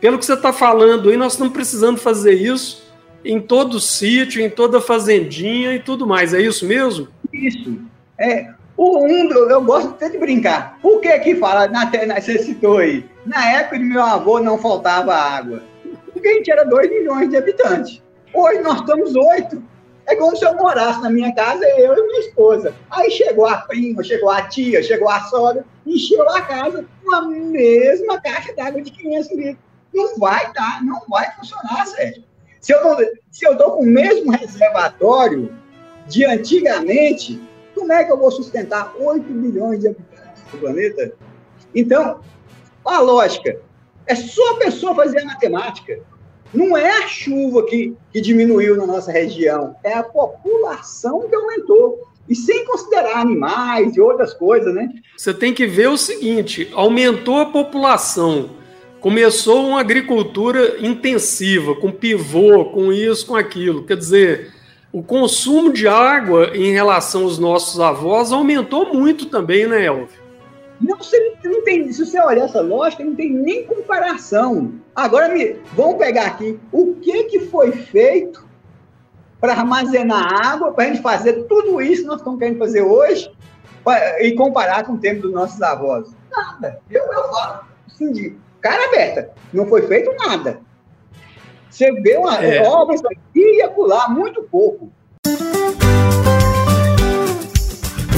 Pelo 0.00 0.18
que 0.18 0.26
você 0.26 0.34
está 0.34 0.52
falando 0.52 1.08
aí, 1.08 1.16
nós 1.16 1.32
estamos 1.32 1.52
precisando 1.52 1.96
fazer 1.96 2.34
isso 2.34 2.83
em 3.24 3.40
todo 3.40 3.80
sítio, 3.80 4.42
em 4.42 4.50
toda 4.50 4.80
fazendinha 4.80 5.74
e 5.74 5.80
tudo 5.80 6.06
mais. 6.06 6.34
É 6.34 6.40
isso 6.40 6.66
mesmo? 6.66 7.08
Isso. 7.32 7.78
É, 8.18 8.50
o 8.76 9.06
mundo, 9.06 9.34
eu 9.50 9.62
gosto 9.62 9.90
até 9.90 10.08
de 10.08 10.18
brincar. 10.18 10.78
Por 10.80 11.00
que 11.00 11.18
que 11.20 11.36
fala, 11.36 11.66
na, 11.68 11.90
você 12.20 12.38
citou 12.38 12.78
aí, 12.78 13.04
na 13.24 13.44
época 13.52 13.78
de 13.78 13.84
meu 13.84 14.02
avô 14.02 14.40
não 14.40 14.58
faltava 14.58 15.14
água? 15.14 15.62
Porque 16.12 16.28
a 16.28 16.34
gente 16.34 16.50
era 16.50 16.64
2 16.64 16.90
milhões 16.90 17.30
de 17.30 17.36
habitantes. 17.36 18.02
Hoje 18.32 18.60
nós 18.60 18.80
estamos 18.80 19.14
oito. 19.14 19.62
É 20.06 20.14
como 20.16 20.36
se 20.36 20.44
eu 20.44 20.54
morasse 20.56 21.00
na 21.00 21.08
minha 21.08 21.34
casa, 21.34 21.64
eu 21.78 21.94
e 21.94 22.06
minha 22.06 22.20
esposa. 22.20 22.74
Aí 22.90 23.10
chegou 23.10 23.46
a 23.46 23.58
prima, 23.58 24.04
chegou 24.04 24.30
a 24.30 24.42
tia, 24.42 24.82
chegou 24.82 25.08
a 25.08 25.20
sogra, 25.22 25.64
encheu 25.86 26.28
a 26.28 26.42
casa 26.42 26.84
com 27.02 27.14
a 27.14 27.22
mesma 27.22 28.20
caixa 28.20 28.52
d'água 28.54 28.82
de 28.82 28.90
500 28.90 29.30
litros 29.30 29.64
não 29.94 30.18
vai 30.18 30.52
dar, 30.52 30.84
não 30.84 31.00
vai 31.08 31.30
funcionar, 31.36 31.86
Sérgio. 31.86 32.24
Se 32.64 32.72
eu, 32.72 32.82
não, 32.82 32.96
se 33.30 33.46
eu 33.46 33.56
com 33.58 33.82
o 33.82 33.86
mesmo 33.86 34.32
reservatório 34.32 35.54
de 36.08 36.24
antigamente, 36.24 37.38
como 37.74 37.92
é 37.92 38.02
que 38.02 38.10
eu 38.10 38.16
vou 38.16 38.30
sustentar 38.30 38.94
8 38.98 39.30
milhões 39.30 39.80
de 39.80 39.88
habitantes 39.88 40.42
do 40.50 40.56
planeta? 40.56 41.12
Então, 41.74 42.20
a 42.82 43.00
lógica 43.00 43.60
é 44.06 44.14
só 44.14 44.52
a 44.52 44.56
pessoa 44.60 44.94
fazer 44.94 45.18
a 45.18 45.26
matemática. 45.26 46.00
Não 46.54 46.74
é 46.74 47.04
a 47.04 47.06
chuva 47.06 47.66
que, 47.66 47.94
que 48.10 48.22
diminuiu 48.22 48.78
na 48.78 48.86
nossa 48.86 49.12
região, 49.12 49.76
é 49.84 49.92
a 49.92 50.02
população 50.02 51.28
que 51.28 51.34
aumentou. 51.34 52.08
E 52.26 52.34
sem 52.34 52.64
considerar 52.64 53.18
animais 53.18 53.94
e 53.94 54.00
outras 54.00 54.32
coisas, 54.32 54.74
né? 54.74 54.88
Você 55.14 55.34
tem 55.34 55.52
que 55.52 55.66
ver 55.66 55.90
o 55.90 55.98
seguinte: 55.98 56.70
aumentou 56.72 57.40
a 57.40 57.46
população 57.52 58.63
começou 59.04 59.66
uma 59.66 59.80
agricultura 59.80 60.78
intensiva, 60.80 61.74
com 61.74 61.92
pivô, 61.92 62.64
com 62.70 62.90
isso, 62.90 63.26
com 63.26 63.36
aquilo. 63.36 63.84
Quer 63.84 63.98
dizer, 63.98 64.54
o 64.90 65.02
consumo 65.02 65.70
de 65.70 65.86
água 65.86 66.56
em 66.56 66.72
relação 66.72 67.24
aos 67.24 67.38
nossos 67.38 67.78
avós 67.78 68.32
aumentou 68.32 68.94
muito 68.94 69.26
também, 69.26 69.66
né, 69.66 69.84
Elvio? 69.84 70.08
Não, 70.80 70.96
você 70.96 71.36
não 71.44 71.62
tem, 71.62 71.92
se 71.92 72.06
você 72.06 72.18
olhar 72.18 72.46
essa 72.46 72.62
lógica, 72.62 73.04
não 73.04 73.14
tem 73.14 73.30
nem 73.30 73.66
comparação. 73.66 74.72
Agora, 74.96 75.28
me, 75.28 75.56
vamos 75.74 75.98
pegar 75.98 76.24
aqui 76.24 76.58
o 76.72 76.94
que, 76.94 77.24
que 77.24 77.40
foi 77.40 77.72
feito 77.72 78.48
para 79.38 79.52
armazenar 79.52 80.46
água, 80.46 80.72
para 80.72 80.84
a 80.84 80.86
gente 80.86 81.02
fazer 81.02 81.42
tudo 81.42 81.78
isso 81.82 82.00
que 82.00 82.08
nós 82.08 82.20
estamos 82.20 82.38
querendo 82.38 82.58
fazer 82.58 82.80
hoje 82.80 83.30
pra, 83.84 84.24
e 84.24 84.34
comparar 84.34 84.82
com 84.84 84.94
o 84.94 84.98
tempo 84.98 85.20
dos 85.20 85.32
nossos 85.32 85.60
avós. 85.60 86.16
Nada. 86.30 86.80
Eu, 86.90 87.04
eu 87.04 87.24
falo 87.28 87.64
assim, 87.86 88.10
de, 88.10 88.43
cara 88.64 88.86
aberta. 88.86 89.30
Não 89.52 89.66
foi 89.66 89.86
feito 89.86 90.10
nada. 90.16 90.58
Você 91.68 91.92
vê 92.00 92.16
uma 92.16 92.42
é. 92.42 92.66
obra 92.66 92.96
aqui 92.96 93.58
e 93.58 93.60
acolá, 93.60 94.08
muito 94.08 94.42
pouco. 94.44 94.90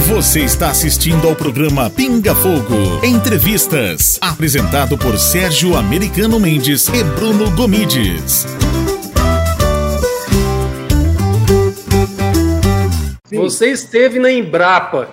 Você 0.07 0.39
está 0.39 0.69
assistindo 0.69 1.27
ao 1.27 1.35
programa 1.35 1.89
Pinga 1.89 2.33
Fogo. 2.33 3.05
Entrevistas. 3.05 4.17
Apresentado 4.21 4.97
por 4.97 5.19
Sérgio 5.19 5.75
Americano 5.75 6.39
Mendes 6.39 6.87
e 6.87 7.03
Bruno 7.03 7.51
Gomides. 7.51 8.45
Você 13.29 13.71
esteve 13.71 14.17
na 14.17 14.31
Embrapa. 14.31 15.09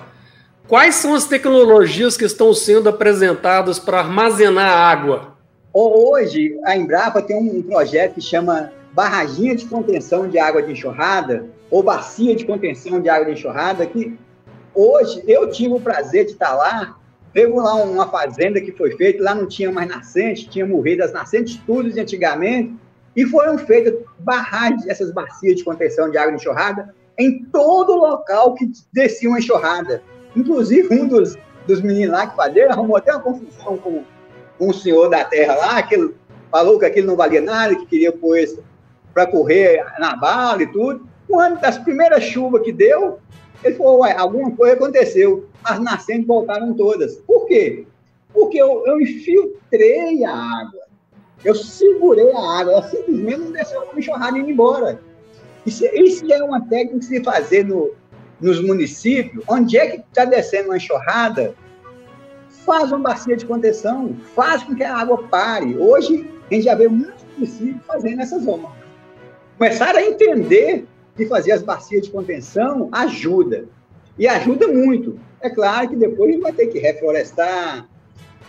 Quais 0.67 0.95
são 0.95 1.15
as 1.15 1.27
tecnologias 1.27 2.17
que 2.17 2.25
estão 2.25 2.55
sendo 2.55 2.89
apresentadas 2.89 3.79
para 3.79 3.99
armazenar 3.99 4.67
água? 4.67 5.37
Hoje, 5.75 6.59
a 6.65 6.75
Embrapa 6.75 7.21
tem 7.21 7.37
um 7.37 7.63
projeto 7.63 8.15
que 8.15 8.23
chama 8.23 8.73
barraginha 8.95 9.55
de 9.55 9.67
contenção 9.67 10.27
de 10.27 10.39
água 10.39 10.63
de 10.63 10.73
enxurrada, 10.73 11.51
ou 11.71 11.83
bacia 11.83 12.35
de 12.35 12.47
contenção 12.47 12.99
de 12.99 13.11
água 13.11 13.27
de 13.27 13.33
enxurrada, 13.33 13.85
que 13.85 14.19
hoje 14.75 15.23
eu 15.29 15.51
tive 15.51 15.75
o 15.75 15.81
prazer 15.81 16.25
de 16.25 16.33
estar 16.33 16.55
lá. 16.55 16.97
Pegou 17.31 17.61
lá 17.61 17.75
uma 17.75 18.09
fazenda 18.09 18.59
que 18.59 18.73
foi 18.73 18.97
feita, 18.97 19.23
lá 19.23 19.35
não 19.35 19.47
tinha 19.47 19.71
mais 19.71 19.89
nascente, 19.89 20.49
tinha 20.49 20.65
morrido 20.65 21.05
as 21.05 21.13
nascentes 21.13 21.61
tudo 21.67 21.93
de 21.93 22.01
antigamente, 22.01 22.75
e 23.15 23.27
foram 23.27 23.59
feitas 23.59 23.95
barragens, 24.21 24.87
essas 24.87 25.13
bacias 25.13 25.57
de 25.57 25.65
contenção 25.65 26.11
de 26.11 26.17
água 26.17 26.33
de 26.33 26.41
enxurrada, 26.41 26.95
em 27.19 27.45
todo 27.45 27.97
local 27.97 28.55
que 28.55 28.71
descia 28.93 29.29
uma 29.29 29.39
enxurrada. 29.39 30.03
Inclusive, 30.37 30.95
um 30.95 31.07
dos, 31.07 31.37
dos 31.67 31.81
meninos 31.81 32.13
lá 32.13 32.27
que 32.27 32.37
faziam 32.37 32.71
arrumou 32.71 32.97
até 32.97 33.13
uma 33.13 33.23
confusão 33.23 33.77
com, 33.79 34.03
com 34.59 34.69
o 34.69 34.75
senhor 34.75 35.09
da 35.09 35.25
terra 35.25 35.55
lá, 35.55 35.83
que 35.83 36.13
falou 36.51 36.79
que 36.79 36.85
aquilo 36.85 37.09
não 37.09 37.17
valia 37.17 37.41
nada, 37.41 37.75
que 37.75 37.87
queria 37.87 38.13
pôr 38.13 38.39
para 39.13 39.27
correr 39.27 39.85
na 39.99 40.17
bala 40.17 40.63
e 40.63 40.67
tudo. 40.67 41.07
Quando 41.29 41.61
das 41.61 41.79
primeiras 41.79 42.23
chuvas 42.25 42.63
que 42.63 42.73
deu, 42.73 43.19
ele 43.63 43.77
falou, 43.77 44.01
ué, 44.01 44.13
alguma 44.13 44.51
coisa 44.51 44.75
aconteceu. 44.75 45.49
As 45.63 45.81
nascentes 45.81 46.27
voltaram 46.27 46.75
todas. 46.75 47.17
Por 47.27 47.47
quê? 47.47 47.87
Porque 48.33 48.59
eu, 48.59 48.85
eu 48.87 49.01
infiltrei 49.01 50.25
a 50.25 50.35
água. 50.35 50.81
Eu 51.45 51.55
segurei 51.55 52.31
a 52.33 52.61
água. 52.61 52.73
Ela 52.75 52.83
simplesmente 52.83 53.39
não 53.39 53.53
deixou 53.53 53.81
a 53.81 53.99
enxurrada 53.99 54.39
ir 54.39 54.49
embora. 54.49 55.01
Isso, 55.65 55.85
isso 55.87 56.31
é 56.31 56.43
uma 56.43 56.61
técnica 56.61 56.99
que 56.99 57.05
se 57.07 57.25
fazer 57.25 57.65
no, 57.65 57.93
nos 58.45 58.61
municípios. 58.63 59.43
Onde 59.49 59.79
é 59.79 59.87
que 59.87 59.97
está 59.97 60.27
descendo 60.27 60.69
uma 60.69 60.77
enxurrada? 60.77 61.55
Faz 62.67 62.93
uma 62.93 63.01
bacia 63.01 63.37
de 63.37 63.47
contenção. 63.47 64.15
Faz 64.35 64.63
com 64.63 64.75
que 64.75 64.85
a 64.85 64.97
água 64.97 65.27
pare. 65.29 65.77
Hoje, 65.79 66.31
a 66.51 66.55
gente 66.55 66.65
já 66.65 66.75
vê 66.75 66.87
muitos 66.87 67.25
municípios 67.35 67.85
fazendo 67.87 68.21
essa 68.21 68.39
zona. 68.39 68.69
Começaram 69.57 69.99
a 69.99 70.03
entender 70.03 70.87
que 71.17 71.27
fazer 71.27 71.53
as 71.53 71.63
bacias 71.63 72.03
de 72.03 72.11
contenção 72.11 72.91
ajuda. 72.93 73.65
E 74.19 74.29
ajuda 74.29 74.69
muito. 74.69 75.19
É 75.41 75.49
claro 75.49 75.89
que 75.89 75.97
depois 75.97 76.39
vai 76.39 76.53
ter 76.53 76.67
que 76.67 76.79
reflorestar, 76.79 77.89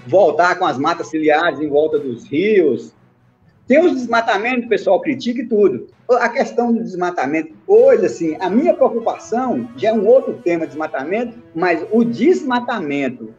voltar 0.06 0.60
com 0.60 0.66
as 0.66 0.78
matas 0.78 1.08
ciliares 1.08 1.60
em 1.62 1.70
volta 1.70 1.98
dos 1.98 2.26
rios. 2.26 2.94
Tem 3.66 3.84
os 3.84 3.94
desmatamentos, 3.94 4.66
o 4.66 4.70
pessoal 4.70 5.00
critica 5.00 5.42
e 5.42 5.48
tudo. 5.48 5.88
A 6.08 6.30
questão 6.30 6.72
do 6.72 6.84
desmatamento, 6.84 7.54
hoje, 7.66 8.06
assim, 8.06 8.38
a 8.40 8.48
minha 8.50 8.76
preocupação 8.76 9.68
já 9.76 9.90
é 9.90 9.94
um 9.94 10.06
outro 10.06 10.34
tema, 10.44 10.68
desmatamento, 10.68 11.38
mas 11.54 11.84
o 11.92 12.04
desmatamento 12.04 13.34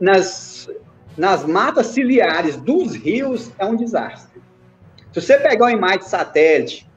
nas, 0.00 0.68
nas 1.16 1.44
matas 1.44 1.86
ciliares 1.86 2.56
dos 2.56 2.96
rios 2.96 3.52
é 3.58 3.64
um 3.64 3.76
desastre. 3.76 4.42
Se 5.12 5.20
você 5.20 5.38
pegar 5.38 5.66
uma 5.66 5.72
imagem 5.72 5.98
de 6.00 6.08
satélite 6.08 6.90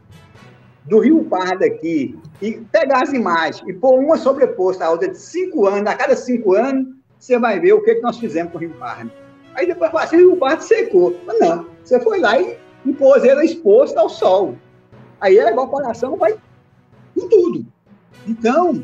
do 0.85 0.99
Rio 0.99 1.23
Pardo 1.25 1.63
aqui 1.63 2.17
e 2.41 2.53
pegar 2.71 3.03
as 3.03 3.13
imagens 3.13 3.61
e 3.67 3.73
pôr 3.73 3.99
uma 3.99 4.17
sobreposta 4.17 4.85
à 4.85 4.89
outra 4.89 5.09
de 5.09 5.17
cinco 5.17 5.67
anos, 5.67 5.87
a 5.87 5.95
cada 5.95 6.15
cinco 6.15 6.53
anos, 6.53 6.87
você 7.19 7.37
vai 7.37 7.59
ver 7.59 7.73
o 7.73 7.83
que, 7.83 7.95
que 7.95 8.01
nós 8.01 8.17
fizemos 8.17 8.51
com 8.51 8.57
o 8.57 8.61
Rio 8.61 8.73
Pardo. 8.79 9.11
Aí 9.53 9.67
depois 9.67 9.91
fala 9.91 10.03
assim, 10.03 10.17
o 10.17 10.29
Rio 10.29 10.37
Pardo 10.37 10.63
secou. 10.63 11.19
Mas 11.25 11.39
não, 11.39 11.67
você 11.83 11.99
foi 11.99 12.19
lá 12.19 12.39
e, 12.39 12.57
e 12.85 12.93
pôs 12.93 13.23
ele 13.23 13.45
exposto 13.45 13.97
ao 13.97 14.09
sol. 14.09 14.55
Aí 15.19 15.39
a 15.39 15.49
evaporação 15.49 16.15
vai 16.15 16.37
em 17.17 17.29
tudo. 17.29 17.65
Então, 18.27 18.83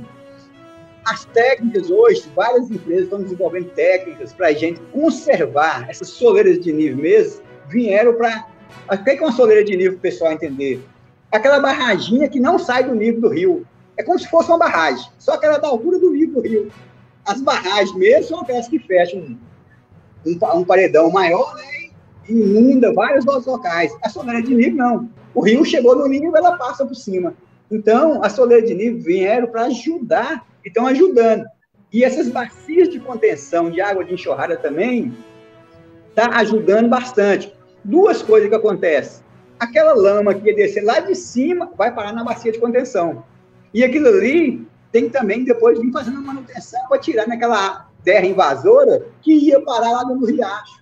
as 1.06 1.26
técnicas 1.26 1.90
hoje, 1.90 2.30
várias 2.36 2.70
empresas 2.70 3.06
estão 3.06 3.22
desenvolvendo 3.22 3.70
técnicas 3.72 4.34
para 4.34 4.48
a 4.48 4.54
gente 4.54 4.80
conservar 4.92 5.90
essas 5.90 6.10
soleiras 6.10 6.60
de 6.60 6.72
nível 6.72 6.98
mesmo, 6.98 7.42
vieram 7.68 8.14
para 8.14 8.48
o 8.90 9.04
que 9.04 9.10
é 9.12 9.22
uma 9.22 9.32
soleira 9.32 9.64
de 9.64 9.76
nível 9.76 9.94
para 9.94 10.00
o 10.00 10.02
pessoal 10.02 10.32
entender? 10.32 10.82
Aquela 11.32 11.60
barraginha 11.60 12.28
que 12.28 12.40
não 12.40 12.60
sai 12.60 12.84
do 12.84 12.96
nível 12.96 13.22
do 13.22 13.30
rio. 13.30 13.68
É 13.98 14.04
como 14.04 14.18
se 14.18 14.28
fosse 14.28 14.50
uma 14.50 14.58
barragem, 14.58 15.06
só 15.20 15.38
que 15.38 15.46
ela 15.46 15.56
é 15.56 15.60
da 15.60 15.68
altura 15.68 16.00
do 16.00 16.12
nível 16.12 16.42
do 16.42 16.48
rio. 16.48 16.72
As 17.26 17.42
barragens 17.42 17.96
mesmo 17.96 18.28
são 18.30 18.42
aquelas 18.42 18.68
que 18.68 18.80
fecham 18.80 19.20
um, 19.20 19.38
um, 20.26 20.60
um 20.60 20.64
paredão 20.64 21.12
maior 21.12 21.56
né, 21.56 21.81
inunda 22.32 22.94
vários 22.94 23.26
outros 23.28 23.46
locais. 23.46 23.96
A 24.02 24.10
soleira 24.10 24.42
de 24.42 24.54
nível, 24.54 24.78
não. 24.78 25.10
O 25.34 25.42
rio 25.42 25.64
chegou 25.64 25.96
no 25.96 26.08
nível, 26.08 26.36
ela 26.36 26.58
passa 26.58 26.86
por 26.86 26.96
cima. 26.96 27.34
Então, 27.70 28.24
as 28.24 28.34
soleiras 28.34 28.68
de 28.68 28.76
nível 28.76 29.02
vieram 29.02 29.48
para 29.48 29.64
ajudar, 29.66 30.46
e 30.64 30.68
estão 30.68 30.86
ajudando. 30.88 31.46
E 31.92 32.04
essas 32.04 32.30
bacias 32.30 32.90
de 32.90 33.00
contenção 33.00 33.70
de 33.70 33.82
água 33.82 34.04
de 34.04 34.14
enxurrada 34.14 34.58
também 34.58 35.14
está 36.10 36.38
ajudando 36.38 36.90
bastante 36.90 37.54
duas 37.84 38.22
coisas 38.22 38.50
que 38.50 38.56
acontecem. 38.56 39.24
Aquela 39.60 39.94
lama 39.94 40.34
que 40.34 40.48
ia 40.48 40.56
descer 40.56 40.84
lá 40.84 41.00
de 41.00 41.16
cima 41.16 41.72
vai 41.78 41.94
parar 41.94 42.14
na 42.14 42.24
bacia 42.24 42.52
de 42.52 42.60
contenção. 42.60 43.24
E 43.74 43.84
aquilo 43.84 44.08
ali 44.08 44.68
tem 44.92 45.10
também 45.10 45.44
depois 45.44 45.80
vir 45.80 45.92
fazendo 45.92 46.18
a 46.18 46.22
manutenção 46.22 46.80
para 46.90 46.98
tirar 46.98 47.28
naquela 47.28 47.90
terra 48.04 48.26
invasora 48.26 49.06
que 49.22 49.34
ia 49.34 49.62
parar 49.62 49.92
lá 49.92 50.06
no 50.06 50.26
riacho. 50.26 50.81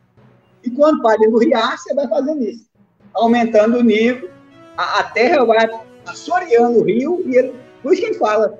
E 0.63 0.69
quando 0.69 1.01
para 1.01 1.17
no 1.27 1.37
riacho, 1.37 1.83
você 1.83 1.93
vai 1.93 2.07
fazendo 2.07 2.43
isso. 2.43 2.67
Aumentando 3.13 3.77
o 3.77 3.83
nível, 3.83 4.29
a, 4.77 4.99
a 4.99 5.03
terra 5.03 5.45
vai 5.45 5.69
assoreando 6.05 6.79
o 6.79 6.83
rio, 6.83 7.23
e 7.25 7.35
ele, 7.35 7.55
por 7.81 7.93
isso 7.93 8.01
que 8.01 8.07
a 8.07 8.11
gente 8.11 8.19
fala, 8.19 8.59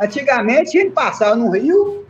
antigamente 0.00 0.78
a 0.78 0.82
gente 0.82 0.92
passava 0.92 1.36
no 1.36 1.50
rio, 1.50 2.06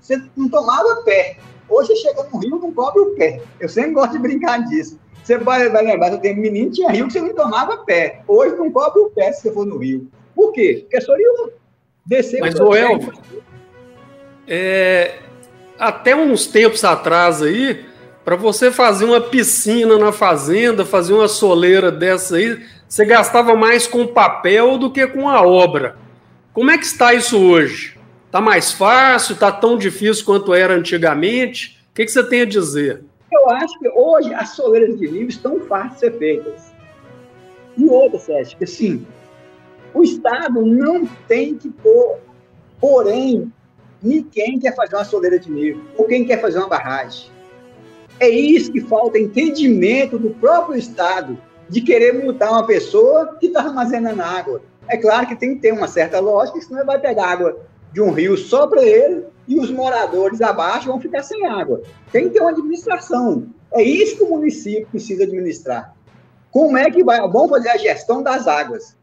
você 0.00 0.22
não 0.36 0.48
tomava 0.48 1.02
pé. 1.02 1.36
Hoje 1.68 1.88
você 1.88 1.96
chega 1.96 2.24
no 2.24 2.38
rio, 2.38 2.58
não 2.58 2.72
cobre 2.72 3.00
o 3.00 3.14
pé. 3.14 3.40
Eu 3.60 3.68
sempre 3.68 3.92
gosto 3.92 4.12
de 4.12 4.18
brincar 4.18 4.58
disso. 4.66 4.98
Você 5.22 5.38
vai, 5.38 5.68
vai 5.68 5.84
lembrar, 5.84 6.10
você 6.10 6.18
tem 6.18 6.36
menino, 6.36 6.70
tinha 6.70 6.90
rio 6.90 7.06
que 7.06 7.12
você 7.12 7.20
não 7.20 7.34
tomava 7.34 7.78
pé. 7.78 8.22
Hoje 8.26 8.56
não 8.56 8.70
cobre 8.70 9.00
o 9.00 9.10
pé 9.10 9.32
se 9.32 9.42
você 9.42 9.52
for 9.52 9.64
no 9.64 9.78
rio. 9.78 10.10
Por 10.34 10.52
quê? 10.52 10.80
Porque 10.82 10.96
é 10.96 11.00
só 11.00 11.14
rio 11.14 11.52
descer. 12.04 12.40
Mas, 12.40 12.58
o 12.58 12.74
Elvo, 12.74 13.12
é, 14.46 15.20
até 15.78 16.14
uns 16.16 16.46
tempos 16.46 16.84
atrás 16.84 17.40
aí, 17.40 17.86
para 18.24 18.36
você 18.36 18.70
fazer 18.70 19.04
uma 19.04 19.20
piscina 19.20 19.98
na 19.98 20.12
fazenda, 20.12 20.84
fazer 20.84 21.12
uma 21.12 21.28
soleira 21.28 21.90
dessa 21.90 22.36
aí, 22.36 22.62
você 22.88 23.04
gastava 23.04 23.54
mais 23.54 23.86
com 23.86 24.06
papel 24.06 24.78
do 24.78 24.90
que 24.90 25.06
com 25.06 25.28
a 25.28 25.42
obra. 25.42 25.96
Como 26.52 26.70
é 26.70 26.78
que 26.78 26.84
está 26.84 27.14
isso 27.14 27.38
hoje? 27.38 27.98
Está 28.26 28.40
mais 28.40 28.70
fácil? 28.70 29.34
Está 29.34 29.50
tão 29.50 29.76
difícil 29.76 30.24
quanto 30.24 30.54
era 30.54 30.74
antigamente? 30.74 31.82
O 31.90 31.94
que, 31.94 32.04
que 32.04 32.12
você 32.12 32.22
tem 32.22 32.42
a 32.42 32.46
dizer? 32.46 33.02
Eu 33.32 33.50
acho 33.50 33.78
que 33.78 33.88
hoje 33.88 34.32
as 34.34 34.50
soleiras 34.50 34.98
de 34.98 35.06
livro 35.06 35.30
estão 35.30 35.60
fáceis 35.60 35.94
de 35.94 35.98
ser 36.00 36.18
feitas. 36.18 36.72
E 37.76 37.84
outra, 37.86 38.18
Sérgio, 38.18 38.58
que 38.58 38.64
assim, 38.64 39.06
o 39.94 40.02
Estado 40.02 40.64
não 40.64 41.06
tem 41.26 41.54
que 41.54 41.70
pôr, 41.70 42.18
porém, 42.78 43.50
ninguém 44.02 44.58
quer 44.58 44.76
fazer 44.76 44.96
uma 44.96 45.04
soleira 45.04 45.38
de 45.38 45.50
nível, 45.50 45.82
ou 45.96 46.06
quem 46.06 46.26
quer 46.26 46.40
fazer 46.40 46.58
uma 46.58 46.68
barragem. 46.68 47.31
É 48.22 48.28
isso 48.28 48.70
que 48.70 48.80
falta 48.80 49.18
entendimento 49.18 50.16
do 50.16 50.30
próprio 50.30 50.78
Estado 50.78 51.36
de 51.68 51.80
querer 51.80 52.12
multar 52.12 52.52
uma 52.52 52.64
pessoa 52.64 53.36
que 53.40 53.46
está 53.46 53.62
armazenando 53.62 54.22
água. 54.22 54.62
É 54.86 54.96
claro 54.96 55.26
que 55.26 55.34
tem 55.34 55.56
que 55.56 55.60
ter 55.60 55.72
uma 55.72 55.88
certa 55.88 56.20
lógica, 56.20 56.60
senão 56.60 56.86
vai 56.86 57.00
pegar 57.00 57.26
água 57.26 57.66
de 57.92 58.00
um 58.00 58.12
rio 58.12 58.36
só 58.36 58.68
para 58.68 58.80
ele 58.80 59.24
e 59.48 59.58
os 59.58 59.72
moradores 59.72 60.40
abaixo 60.40 60.86
vão 60.86 61.00
ficar 61.00 61.24
sem 61.24 61.44
água. 61.48 61.82
Tem 62.12 62.28
que 62.28 62.34
ter 62.34 62.40
uma 62.40 62.50
administração. 62.50 63.48
É 63.72 63.82
isso 63.82 64.16
que 64.18 64.22
o 64.22 64.30
município 64.30 64.86
precisa 64.86 65.24
administrar. 65.24 65.92
Como 66.52 66.76
é 66.76 66.88
que 66.92 67.02
vai? 67.02 67.18
Vamos 67.22 67.50
fazer 67.50 67.70
a 67.70 67.76
gestão 67.76 68.22
das 68.22 68.46
águas. 68.46 68.96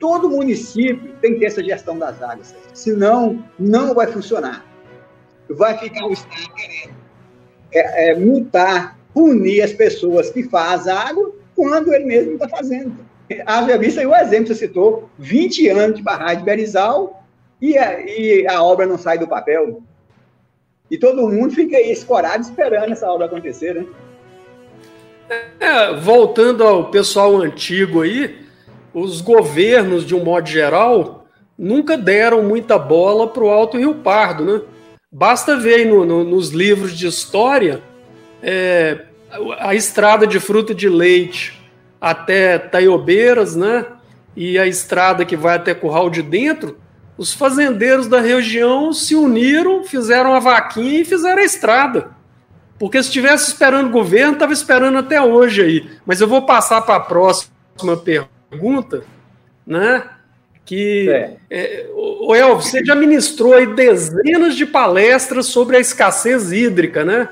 Todo 0.00 0.28
município 0.28 1.14
tem 1.20 1.34
que 1.34 1.38
ter 1.38 1.46
essa 1.46 1.62
gestão 1.62 1.96
das 1.96 2.20
águas. 2.20 2.52
Senão, 2.74 3.44
não 3.56 3.94
vai 3.94 4.08
funcionar. 4.08 4.66
Vai 5.48 5.78
ficar 5.78 6.06
o 6.06 6.12
Estado 6.12 6.52
querendo 6.56 7.01
é, 7.72 8.10
é, 8.10 8.14
multar, 8.14 8.98
punir 9.14 9.62
as 9.62 9.72
pessoas 9.72 10.30
que 10.30 10.42
fazem 10.44 10.92
água 10.92 11.32
quando 11.54 11.92
ele 11.92 12.04
mesmo 12.04 12.34
está 12.34 12.48
fazendo. 12.48 12.94
Haja 13.46 13.78
visto 13.78 14.00
aí 14.00 14.06
o 14.06 14.14
exemplo 14.14 14.48
que 14.48 14.54
você 14.54 14.66
citou: 14.66 15.08
20 15.18 15.68
anos 15.68 15.96
de 15.96 16.02
barragem 16.02 16.38
de 16.38 16.44
Berizal 16.44 17.24
e 17.60 17.78
a, 17.78 18.00
e 18.00 18.46
a 18.46 18.62
obra 18.62 18.86
não 18.86 18.98
sai 18.98 19.18
do 19.18 19.28
papel. 19.28 19.82
E 20.90 20.98
todo 20.98 21.28
mundo 21.28 21.54
fica 21.54 21.76
aí 21.76 21.90
escorado 21.90 22.42
esperando 22.42 22.92
essa 22.92 23.10
obra 23.10 23.26
acontecer, 23.26 23.74
né? 23.74 23.86
É, 25.58 25.94
voltando 25.94 26.62
ao 26.64 26.90
pessoal 26.90 27.36
antigo 27.36 28.02
aí, 28.02 28.38
os 28.92 29.22
governos, 29.22 30.04
de 30.04 30.14
um 30.14 30.22
modo 30.22 30.46
geral, 30.46 31.26
nunca 31.56 31.96
deram 31.96 32.42
muita 32.42 32.78
bola 32.78 33.26
para 33.26 33.42
o 33.42 33.48
Alto 33.48 33.78
Rio 33.78 33.94
Pardo, 33.94 34.44
né? 34.44 34.62
Basta 35.14 35.56
ver 35.56 35.84
no, 35.84 36.06
no, 36.06 36.24
nos 36.24 36.48
livros 36.48 36.96
de 36.96 37.06
história 37.06 37.82
é, 38.42 39.04
a 39.58 39.74
estrada 39.74 40.26
de 40.26 40.40
fruta 40.40 40.74
de 40.74 40.88
leite 40.88 41.60
até 42.00 42.58
Taiobeiras, 42.58 43.54
né? 43.54 43.84
E 44.34 44.58
a 44.58 44.66
estrada 44.66 45.26
que 45.26 45.36
vai 45.36 45.56
até 45.56 45.74
Curral 45.74 46.08
de 46.08 46.22
Dentro, 46.22 46.78
os 47.18 47.34
fazendeiros 47.34 48.08
da 48.08 48.20
região 48.22 48.90
se 48.92 49.14
uniram, 49.14 49.84
fizeram 49.84 50.32
a 50.32 50.40
vaquinha 50.40 51.02
e 51.02 51.04
fizeram 51.04 51.42
a 51.42 51.44
estrada. 51.44 52.10
Porque 52.78 53.00
se 53.02 53.10
estivesse 53.10 53.48
esperando 53.48 53.88
o 53.88 53.92
governo, 53.92 54.32
estava 54.32 54.54
esperando 54.54 54.96
até 54.96 55.20
hoje 55.20 55.62
aí. 55.62 55.90
Mas 56.06 56.22
eu 56.22 56.26
vou 56.26 56.46
passar 56.46 56.80
para 56.80 56.96
a 56.96 57.00
próxima 57.00 57.50
pergunta, 58.02 59.04
né? 59.66 60.02
Que 60.64 61.10
é. 61.10 61.36
É, 61.50 61.86
o 61.94 62.34
Elvis, 62.34 62.66
você 62.66 62.84
já 62.84 62.94
ministrou 62.94 63.54
aí 63.54 63.66
dezenas 63.74 64.54
de 64.54 64.64
palestras 64.64 65.46
sobre 65.46 65.76
a 65.76 65.80
escassez 65.80 66.52
hídrica, 66.52 67.04
né? 67.04 67.28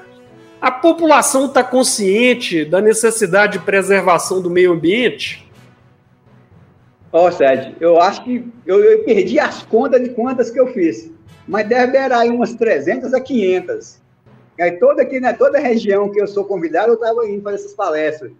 A 0.60 0.70
população 0.70 1.46
está 1.46 1.64
consciente 1.64 2.64
da 2.64 2.80
necessidade 2.82 3.58
de 3.58 3.64
preservação 3.64 4.42
do 4.42 4.50
meio 4.50 4.72
ambiente? 4.72 5.48
Ó, 7.12 7.26
oh, 7.26 7.32
Sérgio, 7.32 7.74
eu 7.80 8.00
acho 8.00 8.22
que 8.22 8.44
eu, 8.66 8.84
eu, 8.84 9.02
perdi 9.04 9.38
as 9.38 9.62
contas 9.62 10.02
de 10.02 10.10
quantas 10.10 10.50
que 10.50 10.60
eu 10.60 10.68
fiz, 10.72 11.10
mas 11.48 11.66
deve 11.66 11.96
haver 11.96 12.12
aí 12.12 12.28
umas 12.28 12.54
300 12.54 13.14
a 13.14 13.20
500. 13.20 13.98
Aí 14.60 14.72
toda 14.72 15.02
aqui, 15.02 15.18
né, 15.18 15.32
toda 15.32 15.58
região 15.58 16.10
que 16.10 16.20
eu 16.20 16.26
sou 16.26 16.44
convidado, 16.44 16.88
eu 16.88 16.94
estava 16.94 17.26
indo 17.26 17.42
para 17.42 17.54
essas 17.54 17.72
palestras. 17.72 18.30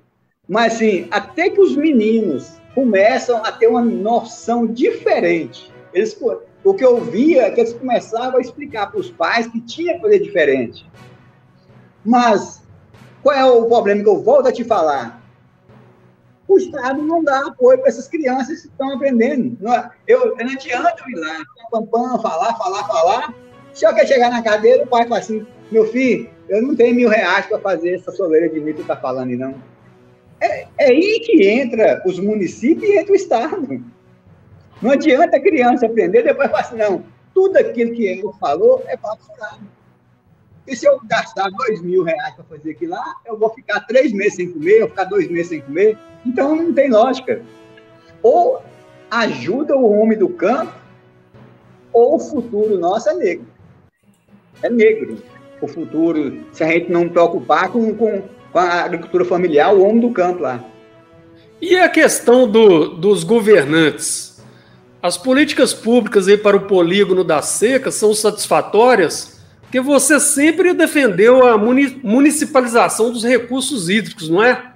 Mas, 0.46 0.74
assim, 0.74 1.08
até 1.10 1.48
que 1.48 1.60
os 1.60 1.74
meninos 1.74 2.59
começam 2.74 3.44
a 3.44 3.52
ter 3.52 3.66
uma 3.66 3.82
noção 3.82 4.66
diferente. 4.66 5.72
Eles, 5.92 6.16
o 6.64 6.74
que 6.74 6.84
eu 6.84 7.00
via 7.00 7.42
é 7.42 7.50
que 7.50 7.60
eles 7.60 7.72
começavam 7.72 8.38
a 8.38 8.40
explicar 8.40 8.90
para 8.90 9.00
os 9.00 9.10
pais 9.10 9.46
que 9.46 9.60
tinha 9.60 9.94
que 9.94 10.00
fazer 10.00 10.20
diferente. 10.20 10.86
Mas, 12.04 12.62
qual 13.22 13.36
é 13.36 13.44
o 13.44 13.66
problema 13.66 14.02
que 14.02 14.08
eu 14.08 14.22
volto 14.22 14.48
a 14.48 14.52
te 14.52 14.64
falar? 14.64 15.20
O 16.46 16.58
Estado 16.58 17.00
não 17.02 17.22
dá 17.22 17.46
apoio 17.46 17.78
para 17.78 17.88
essas 17.88 18.08
crianças 18.08 18.62
que 18.62 18.68
estão 18.68 18.92
aprendendo. 18.92 19.56
Não, 19.60 19.72
é, 19.72 19.90
eu, 20.06 20.36
não 20.36 20.50
adianta 20.50 20.96
ir 21.08 21.14
lá, 21.14 21.38
pam, 21.70 21.86
pam, 21.86 22.20
falar, 22.20 22.54
falar, 22.56 22.84
falar. 22.88 23.34
Se 23.72 23.86
eu 23.86 23.94
quer 23.94 24.06
chegar 24.06 24.30
na 24.30 24.42
cadeira, 24.42 24.82
o 24.82 24.86
pai 24.86 25.04
fala 25.04 25.20
assim, 25.20 25.46
meu 25.70 25.86
filho, 25.86 26.28
eu 26.48 26.60
não 26.60 26.74
tenho 26.74 26.96
mil 26.96 27.08
reais 27.08 27.46
para 27.46 27.60
fazer 27.60 27.94
essa 27.94 28.10
soleira 28.10 28.48
de 28.48 28.58
mim 28.58 28.72
que 28.72 28.78
tu 28.78 28.82
está 28.82 28.96
falando, 28.96 29.30
não. 29.36 29.54
É, 30.40 30.66
é 30.78 30.86
aí 30.86 31.20
que 31.20 31.46
entra 31.48 32.02
os 32.06 32.18
municípios 32.18 32.88
e 32.88 32.98
entra 32.98 33.12
o 33.12 33.16
Estado. 33.16 33.84
Não 34.80 34.90
adianta 34.90 35.36
a 35.36 35.40
criança 35.40 35.86
aprender, 35.86 36.22
depois 36.22 36.50
falar 36.50 36.62
assim, 36.62 36.76
não, 36.76 37.04
tudo 37.34 37.58
aquilo 37.58 37.92
que 37.92 38.04
ele 38.04 38.22
falou 38.40 38.82
é 38.86 38.96
papo 38.96 39.22
furado. 39.22 39.60
E 40.66 40.76
se 40.76 40.86
eu 40.86 41.00
gastar 41.04 41.50
dois 41.50 41.82
mil 41.82 42.02
reais 42.02 42.34
para 42.34 42.44
fazer 42.44 42.70
aquilo 42.70 42.92
lá, 42.92 43.16
eu 43.26 43.38
vou 43.38 43.50
ficar 43.50 43.80
três 43.80 44.12
meses 44.12 44.36
sem 44.36 44.52
comer, 44.52 44.74
eu 44.74 44.80
vou 44.80 44.90
ficar 44.90 45.04
dois 45.04 45.28
meses 45.28 45.48
sem 45.48 45.60
comer. 45.60 45.98
Então 46.24 46.54
não 46.54 46.72
tem 46.72 46.90
lógica. 46.90 47.42
Ou 48.22 48.62
ajuda 49.10 49.76
o 49.76 49.90
homem 49.90 50.16
do 50.16 50.28
campo, 50.28 50.72
ou 51.92 52.16
o 52.16 52.20
futuro 52.20 52.78
nosso 52.78 53.08
é 53.08 53.14
negro. 53.14 53.46
É 54.62 54.70
negro. 54.70 55.22
O 55.60 55.66
futuro, 55.66 56.44
se 56.52 56.62
a 56.62 56.68
gente 56.68 56.90
não 56.90 57.08
preocupar 57.08 57.70
com, 57.70 57.94
com 57.94 58.22
com 58.52 58.58
a 58.58 58.82
agricultura 58.82 59.24
familiar, 59.24 59.74
o 59.74 59.82
homem 59.82 60.00
do 60.00 60.10
campo 60.10 60.42
lá. 60.42 60.64
E 61.60 61.76
a 61.76 61.88
questão 61.88 62.50
do, 62.50 62.88
dos 62.88 63.22
governantes? 63.22 64.42
As 65.02 65.16
políticas 65.16 65.72
públicas 65.72 66.28
aí 66.28 66.36
para 66.36 66.56
o 66.56 66.66
polígono 66.66 67.24
da 67.24 67.42
seca 67.42 67.90
são 67.90 68.14
satisfatórias? 68.14 69.40
Porque 69.62 69.80
você 69.80 70.18
sempre 70.18 70.74
defendeu 70.74 71.46
a 71.46 71.56
municipalização 71.56 73.12
dos 73.12 73.22
recursos 73.22 73.88
hídricos, 73.88 74.28
não 74.28 74.42
é? 74.42 74.72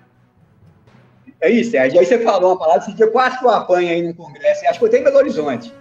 É 1.41 1.51
isso, 1.51 1.73
Sérgio. 1.73 1.99
Aí 1.99 2.07
você 2.07 2.19
falou 2.21 2.53
uma 2.53 2.59
palavra, 2.59 2.83
esse 2.85 2.95
dia 2.95 3.07
quase 3.09 3.39
que 3.39 3.45
eu 3.45 3.51
apanho 3.51 3.91
aí 3.91 4.03
no 4.03 4.15
Congresso, 4.15 4.65
acho 4.67 4.79
que 4.79 4.85
eu 4.85 4.89
tenho 4.89 5.03
em 5.03 5.05
Belo 5.05 5.19
Horizonte, 5.19 5.73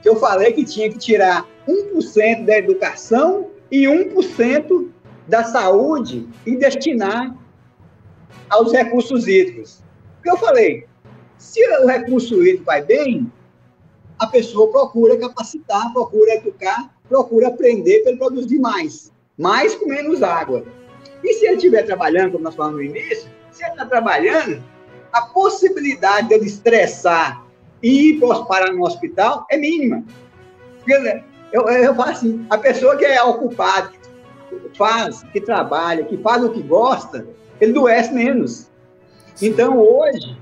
que 0.00 0.08
eu 0.08 0.16
falei 0.16 0.52
que 0.52 0.64
tinha 0.64 0.88
que 0.88 0.98
tirar 0.98 1.46
1% 1.68 2.44
da 2.44 2.56
educação 2.56 3.48
e 3.70 3.84
1% 3.84 4.88
da 5.26 5.44
saúde 5.44 6.28
e 6.46 6.56
destinar 6.56 7.34
aos 8.50 8.72
recursos 8.72 9.26
hídricos. 9.26 9.82
Porque 10.16 10.30
eu 10.30 10.36
falei, 10.36 10.86
se 11.38 11.60
o 11.80 11.86
recurso 11.86 12.42
hídrico 12.42 12.64
vai 12.64 12.82
bem, 12.82 13.30
a 14.18 14.26
pessoa 14.26 14.70
procura 14.70 15.16
capacitar, 15.18 15.92
procura 15.92 16.34
educar, 16.34 16.94
procura 17.08 17.48
aprender 17.48 18.02
para 18.02 18.16
produzir 18.16 18.58
mais. 18.58 19.12
Mais 19.36 19.74
com 19.74 19.88
menos 19.88 20.22
água. 20.22 20.64
E 21.22 21.32
se 21.34 21.46
ele 21.46 21.56
estiver 21.56 21.82
trabalhando, 21.84 22.32
como 22.32 22.44
nós 22.44 22.54
falamos 22.54 22.76
no 22.76 22.82
início, 22.82 23.28
se 23.50 23.64
ele 23.64 23.72
está 23.72 23.86
trabalhando, 23.86 24.62
a 25.12 25.22
possibilidade 25.22 26.28
dele 26.28 26.46
estressar 26.46 27.44
e 27.82 28.10
ir 28.10 28.20
parar 28.48 28.72
no 28.72 28.84
hospital 28.84 29.46
é 29.50 29.56
mínima. 29.56 30.04
Eu, 31.52 31.68
eu 31.68 31.94
falo 31.94 32.10
assim, 32.10 32.46
a 32.50 32.58
pessoa 32.58 32.96
que 32.96 33.04
é 33.04 33.22
ocupada, 33.22 33.88
que 33.88 33.98
faz, 34.76 35.22
que 35.32 35.40
trabalha, 35.40 36.04
que 36.04 36.16
faz 36.18 36.42
o 36.44 36.50
que 36.50 36.62
gosta, 36.62 37.26
ele 37.60 37.72
doece 37.72 38.12
menos. 38.12 38.70
Então, 39.40 39.78
hoje, 39.78 40.38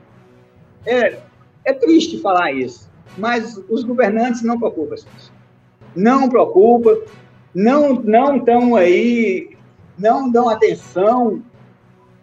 é, 0.87 1.19
é 1.65 1.73
triste 1.73 2.21
falar 2.21 2.53
isso, 2.53 2.91
mas 3.17 3.57
os 3.69 3.85
governantes 3.85 4.43
não 4.43 4.59
preocupam 4.59 4.95
isso. 4.95 5.33
Não 5.95 6.29
preocupam, 6.29 6.99
não 7.55 7.95
não 7.95 8.77
aí, 8.77 9.57
não 9.99 10.31
dão 10.31 10.49
atenção 10.49 11.43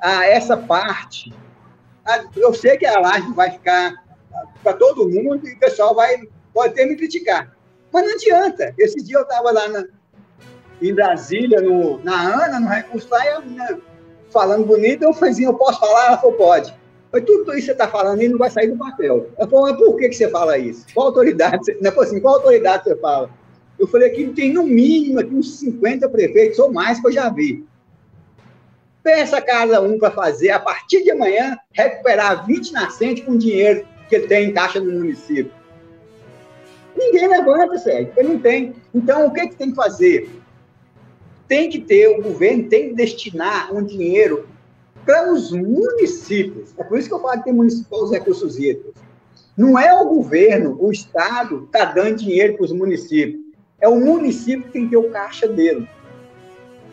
a 0.02 0.26
essa 0.26 0.58
parte. 0.58 1.34
Eu 2.36 2.54
sei 2.54 2.78
que 2.78 2.86
a 2.86 3.00
live 3.00 3.34
vai 3.34 3.52
ficar 3.52 3.94
para 4.64 4.74
todo 4.74 5.10
mundo 5.10 5.48
e 5.48 5.54
o 5.54 5.60
pessoal 5.60 5.94
vai, 5.94 6.28
pode 6.54 6.74
até 6.74 6.86
me 6.86 6.96
criticar. 6.96 7.56
Mas 7.92 8.06
não 8.06 8.14
adianta. 8.14 8.74
Esse 8.78 9.04
dia 9.04 9.18
eu 9.18 9.24
estava 9.24 9.52
lá 9.52 9.68
na, 9.68 9.86
em 10.82 10.94
Brasília, 10.94 11.62
no, 11.62 12.04
na 12.04 12.46
ANA, 12.46 12.60
no 12.60 12.68
recurso 12.68 13.14
a 13.14 13.42
menina 13.42 13.80
falando 14.32 14.66
bonito, 14.66 15.04
eu 15.04 15.14
falei 15.14 15.32
assim, 15.32 15.46
eu 15.46 15.54
posso 15.54 15.80
falar? 15.80 16.08
Ela 16.08 16.18
falou, 16.18 16.36
pode. 16.36 16.74
Mas 17.12 17.24
tudo 17.24 17.52
isso 17.52 17.52
que 17.54 17.62
você 17.62 17.72
está 17.72 17.88
falando 17.88 18.20
aí 18.20 18.30
não 18.30 18.38
vai 18.38 18.50
sair 18.50 18.70
do 18.70 18.78
papel. 18.78 19.30
Ela 19.38 19.50
falou, 19.50 19.66
mas 19.68 19.78
por 19.78 19.98
que, 19.98 20.10
que 20.10 20.16
você 20.16 20.30
fala 20.30 20.58
isso? 20.58 20.86
Qual 20.94 21.08
autoridade? 21.08 21.66
Você... 21.66 21.74
Falou 21.76 22.04
assim, 22.04 22.20
qual 22.20 22.36
autoridade 22.36 22.84
você 22.84 22.96
fala? 22.98 23.30
Eu 23.80 23.88
falei, 23.88 24.10
aqui 24.10 24.28
tem 24.28 24.54
no 24.54 24.64
mínimo 24.64 25.20
aqui 25.20 25.34
uns 25.34 25.58
50 25.60 26.08
prefeitos 26.10 26.60
ou 26.60 26.72
mais 26.72 27.00
que 27.00 27.08
eu 27.08 27.12
já 27.12 27.30
vi. 27.30 27.66
Peça 29.02 29.42
cada 29.42 29.82
um 29.82 29.98
para 29.98 30.12
fazer, 30.12 30.52
a 30.52 30.60
partir 30.60 31.04
de 31.04 31.12
amanhã, 31.12 31.58
recuperar 31.72 32.46
20 32.46 32.74
nascentes 32.74 33.24
com 33.24 33.38
dinheiro 33.38 33.88
que 34.08 34.16
ele 34.16 34.28
tem 34.28 34.50
em 34.50 34.54
caixa 34.54 34.80
no 34.80 34.92
município. 34.92 35.52
Ninguém 36.96 37.28
levanta, 37.28 37.78
Sérgio, 37.78 38.08
porque 38.08 38.24
não 38.24 38.38
tem. 38.38 38.76
Então, 38.94 39.28
o 39.28 39.32
que, 39.32 39.48
que 39.48 39.56
tem 39.56 39.70
que 39.70 39.76
fazer? 39.76 40.30
Tem 41.50 41.68
que 41.68 41.82
ter, 41.82 42.08
o 42.08 42.22
governo 42.22 42.70
tem 42.70 42.90
que 42.90 42.96
destinar 42.96 43.76
um 43.76 43.84
dinheiro 43.84 44.48
para 45.04 45.34
os 45.34 45.52
municípios. 45.52 46.74
É 46.78 46.84
por 46.84 47.00
isso 47.00 47.10
que 47.10 47.16
eu 47.16 47.20
falo 47.20 47.40
que 47.40 47.46
tem 47.46 47.54
municipal 47.54 48.04
os 48.04 48.12
recursos 48.12 48.58
hídricos. 48.60 48.94
Não 49.58 49.78
é 49.78 49.92
o 49.92 50.08
governo, 50.08 50.78
o 50.80 50.92
Estado 50.92 51.66
está 51.66 51.86
dando 51.86 52.18
dinheiro 52.18 52.56
para 52.56 52.66
os 52.66 52.72
municípios. 52.72 53.42
É 53.82 53.90
o 53.90 54.00
município 54.00 54.64
que 54.64 54.72
tem 54.72 54.84
que 54.86 54.92
ter 54.92 54.98
o 54.98 55.10
caixa 55.10 55.48
dele. 55.48 55.90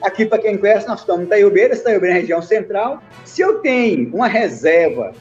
Aqui, 0.01 0.25
para 0.25 0.39
quem 0.39 0.57
conhece, 0.57 0.89
nós 0.89 1.01
estamos 1.01 1.27
em 1.27 1.29
Taiobeira, 1.29 1.77
Taiobeira 1.77 2.17
é 2.17 2.21
região 2.21 2.41
central. 2.41 3.03
Se 3.25 3.43
eu 3.43 3.59
tenho 3.59 4.15
uma 4.15 4.27
reserva 4.27 5.13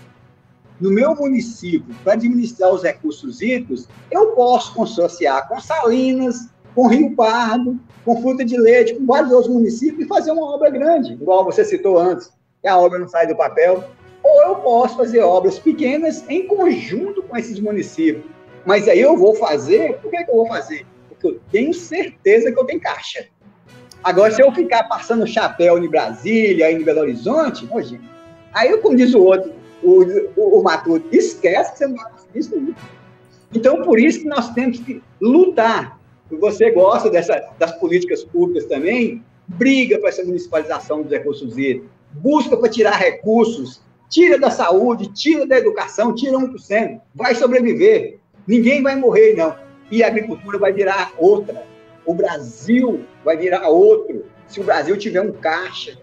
no 0.80 0.90
meu 0.90 1.14
município 1.14 1.94
para 2.04 2.14
administrar 2.14 2.72
os 2.74 2.84
recursos 2.84 3.42
hídricos, 3.42 3.88
eu 4.10 4.28
posso 4.28 4.74
consociar 4.74 5.48
com 5.48 5.60
Salinas, 5.60 6.50
com 6.76 6.88
Rio 6.88 7.16
Pardo, 7.16 7.80
com 8.04 8.22
Fruta 8.22 8.44
de 8.44 8.58
Leite, 8.58 8.94
com 8.94 9.06
vários 9.06 9.32
outros 9.32 9.52
municípios 9.52 10.06
e 10.06 10.08
fazer 10.08 10.32
uma 10.32 10.54
obra 10.54 10.70
grande, 10.70 11.14
igual 11.14 11.46
você 11.46 11.64
citou 11.64 11.98
antes, 11.98 12.30
que 12.62 12.68
a 12.68 12.78
obra 12.78 13.00
não 13.00 13.08
sai 13.08 13.26
do 13.26 13.36
papel. 13.36 13.84
Ou 14.22 14.42
eu 14.42 14.56
posso 14.58 14.98
fazer 14.98 15.22
obras 15.22 15.58
pequenas 15.58 16.26
em 16.28 16.46
conjunto 16.48 17.24
com 17.24 17.38
esses 17.38 17.60
municípios. 17.60 18.26
Mas 18.66 18.88
aí 18.88 19.00
eu 19.00 19.16
vou 19.16 19.36
fazer, 19.36 19.98
por 20.00 20.12
que, 20.12 20.24
que 20.24 20.32
eu 20.32 20.36
vou 20.36 20.48
fazer? 20.48 20.86
Porque 21.08 21.28
eu 21.28 21.40
tenho 21.52 21.74
certeza 21.74 22.52
que 22.52 22.60
eu 22.60 22.66
tenho 22.66 22.82
caixa. 22.82 23.28
Agora, 24.04 24.32
se 24.32 24.42
eu 24.42 24.52
ficar 24.52 24.84
passando 24.84 25.26
chapéu 25.26 25.78
em 25.78 25.88
Brasília, 25.88 26.72
em 26.72 26.84
Belo 26.84 27.02
Horizonte, 27.02 27.68
hoje, 27.72 28.00
aí, 28.54 28.76
como 28.78 28.98
diz 28.98 29.14
o 29.14 29.22
outro, 29.22 29.52
o, 29.84 30.04
o, 30.36 30.60
o 30.60 30.64
Matuto, 30.64 31.08
esquece 31.12 31.72
que 31.72 31.78
você 31.78 31.88
não 31.88 31.96
vai 31.96 32.12
conseguir 32.12 32.40
isso. 32.40 32.76
Então, 33.54 33.84
por 33.84 34.00
isso 34.00 34.20
que 34.20 34.28
nós 34.28 34.52
temos 34.54 34.80
que 34.80 35.02
lutar 35.22 36.00
você 36.40 36.72
gosta 36.72 37.10
dessa, 37.10 37.50
das 37.58 37.78
políticas 37.80 38.24
públicas 38.24 38.66
também, 38.66 39.24
briga 39.48 40.00
para 40.00 40.10
essa 40.10 40.24
municipalização 40.24 41.02
dos 41.02 41.12
recursos 41.12 41.58
hídricos, 41.58 41.90
busca 42.14 42.58
para 42.58 42.70
tirar 42.70 42.98
recursos, 42.98 43.82
tira 44.10 44.40
da 44.40 44.50
saúde, 44.50 45.12
tira 45.14 45.46
da 45.46 45.58
educação, 45.58 46.14
tira 46.14 46.38
1%, 46.38 47.02
vai 47.14 47.36
sobreviver. 47.36 48.20
Ninguém 48.48 48.82
vai 48.82 48.96
morrer, 48.96 49.36
não. 49.36 49.56
E 49.92 50.04
a 50.04 50.08
agricultura 50.08 50.58
vai 50.58 50.72
virar 50.72 51.12
outra. 51.18 51.64
O 52.06 52.14
Brasil 52.14 53.06
vai 53.24 53.38
virar 53.38 53.68
outro. 53.68 54.26
Se 54.48 54.60
o 54.60 54.64
Brasil 54.64 54.96
tiver 54.98 55.22
um 55.22 55.32
caixa 55.32 55.98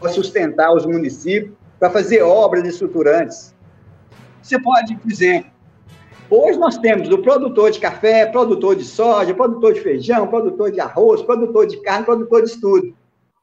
para 0.00 0.10
sustentar 0.10 0.72
os 0.72 0.86
municípios, 0.86 1.52
para 1.78 1.90
fazer 1.90 2.22
obras 2.22 2.64
estruturantes. 2.66 3.54
Você 4.42 4.60
pode, 4.60 4.96
por 4.96 5.10
exemplo, 5.10 5.50
Hoje 6.30 6.58
nós 6.58 6.76
temos 6.76 7.08
o 7.08 7.18
produtor 7.18 7.70
de 7.70 7.80
café, 7.80 8.26
produtor 8.26 8.76
de 8.76 8.84
soja, 8.84 9.32
produtor 9.32 9.72
de 9.72 9.80
feijão, 9.80 10.26
produtor 10.26 10.70
de 10.70 10.78
arroz, 10.78 11.22
produtor 11.22 11.66
de 11.66 11.78
carne, 11.78 12.04
produtor 12.04 12.44
de 12.44 12.60
tudo. 12.60 12.94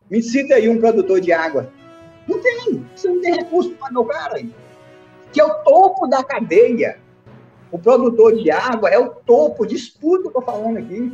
Me 0.09 0.21
cita 0.21 0.53
aí 0.53 0.69
um 0.69 0.79
produtor 0.79 1.19
de 1.19 1.31
água. 1.31 1.71
Não 2.27 2.39
tem. 2.39 2.85
Você 2.95 3.07
não 3.07 3.21
tem 3.21 3.33
recurso 3.33 3.71
para 3.71 3.87
pagar 3.87 3.99
o 3.99 4.05
cara. 4.05 4.43
que 5.31 5.41
é 5.41 5.43
o 5.43 5.63
topo 5.63 6.05
da 6.05 6.23
cadeia. 6.23 6.99
O 7.71 7.79
produtor 7.79 8.35
de 8.35 8.51
água 8.51 8.89
é 8.89 8.99
o 8.99 9.09
topo 9.09 9.65
de 9.65 9.75
tudo 9.99 10.29
que 10.29 10.37
eu 10.37 10.39
estou 10.39 10.43
falando 10.43 10.77
aqui. 10.77 11.11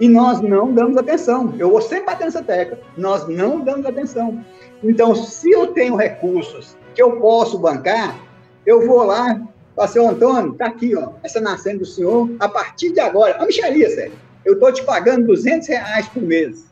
E 0.00 0.08
nós 0.08 0.40
não 0.40 0.72
damos 0.72 0.96
atenção. 0.96 1.54
Eu 1.58 1.70
vou 1.70 1.82
sempre 1.82 2.06
bater 2.06 2.24
nessa 2.24 2.42
tecla. 2.42 2.78
Nós 2.96 3.28
não 3.28 3.60
damos 3.60 3.84
atenção. 3.84 4.42
Então, 4.82 5.14
se 5.14 5.50
eu 5.50 5.68
tenho 5.68 5.96
recursos 5.96 6.76
que 6.94 7.02
eu 7.02 7.20
posso 7.20 7.58
bancar, 7.58 8.18
eu 8.66 8.86
vou 8.86 9.04
lá, 9.04 9.40
falo 9.74 9.88
assim, 9.88 10.06
Antônio, 10.06 10.54
tá 10.54 10.66
aqui, 10.66 10.94
ó, 10.96 11.10
essa 11.22 11.40
nascente 11.40 11.78
do 11.78 11.86
senhor, 11.86 12.30
a 12.38 12.48
partir 12.48 12.92
de 12.92 13.00
agora, 13.00 13.36
a 13.36 13.46
micharia, 13.46 13.90
sério, 13.90 14.12
eu 14.44 14.54
estou 14.54 14.72
te 14.72 14.82
pagando 14.84 15.26
200 15.26 15.68
reais 15.68 16.08
por 16.08 16.22
mês. 16.22 16.66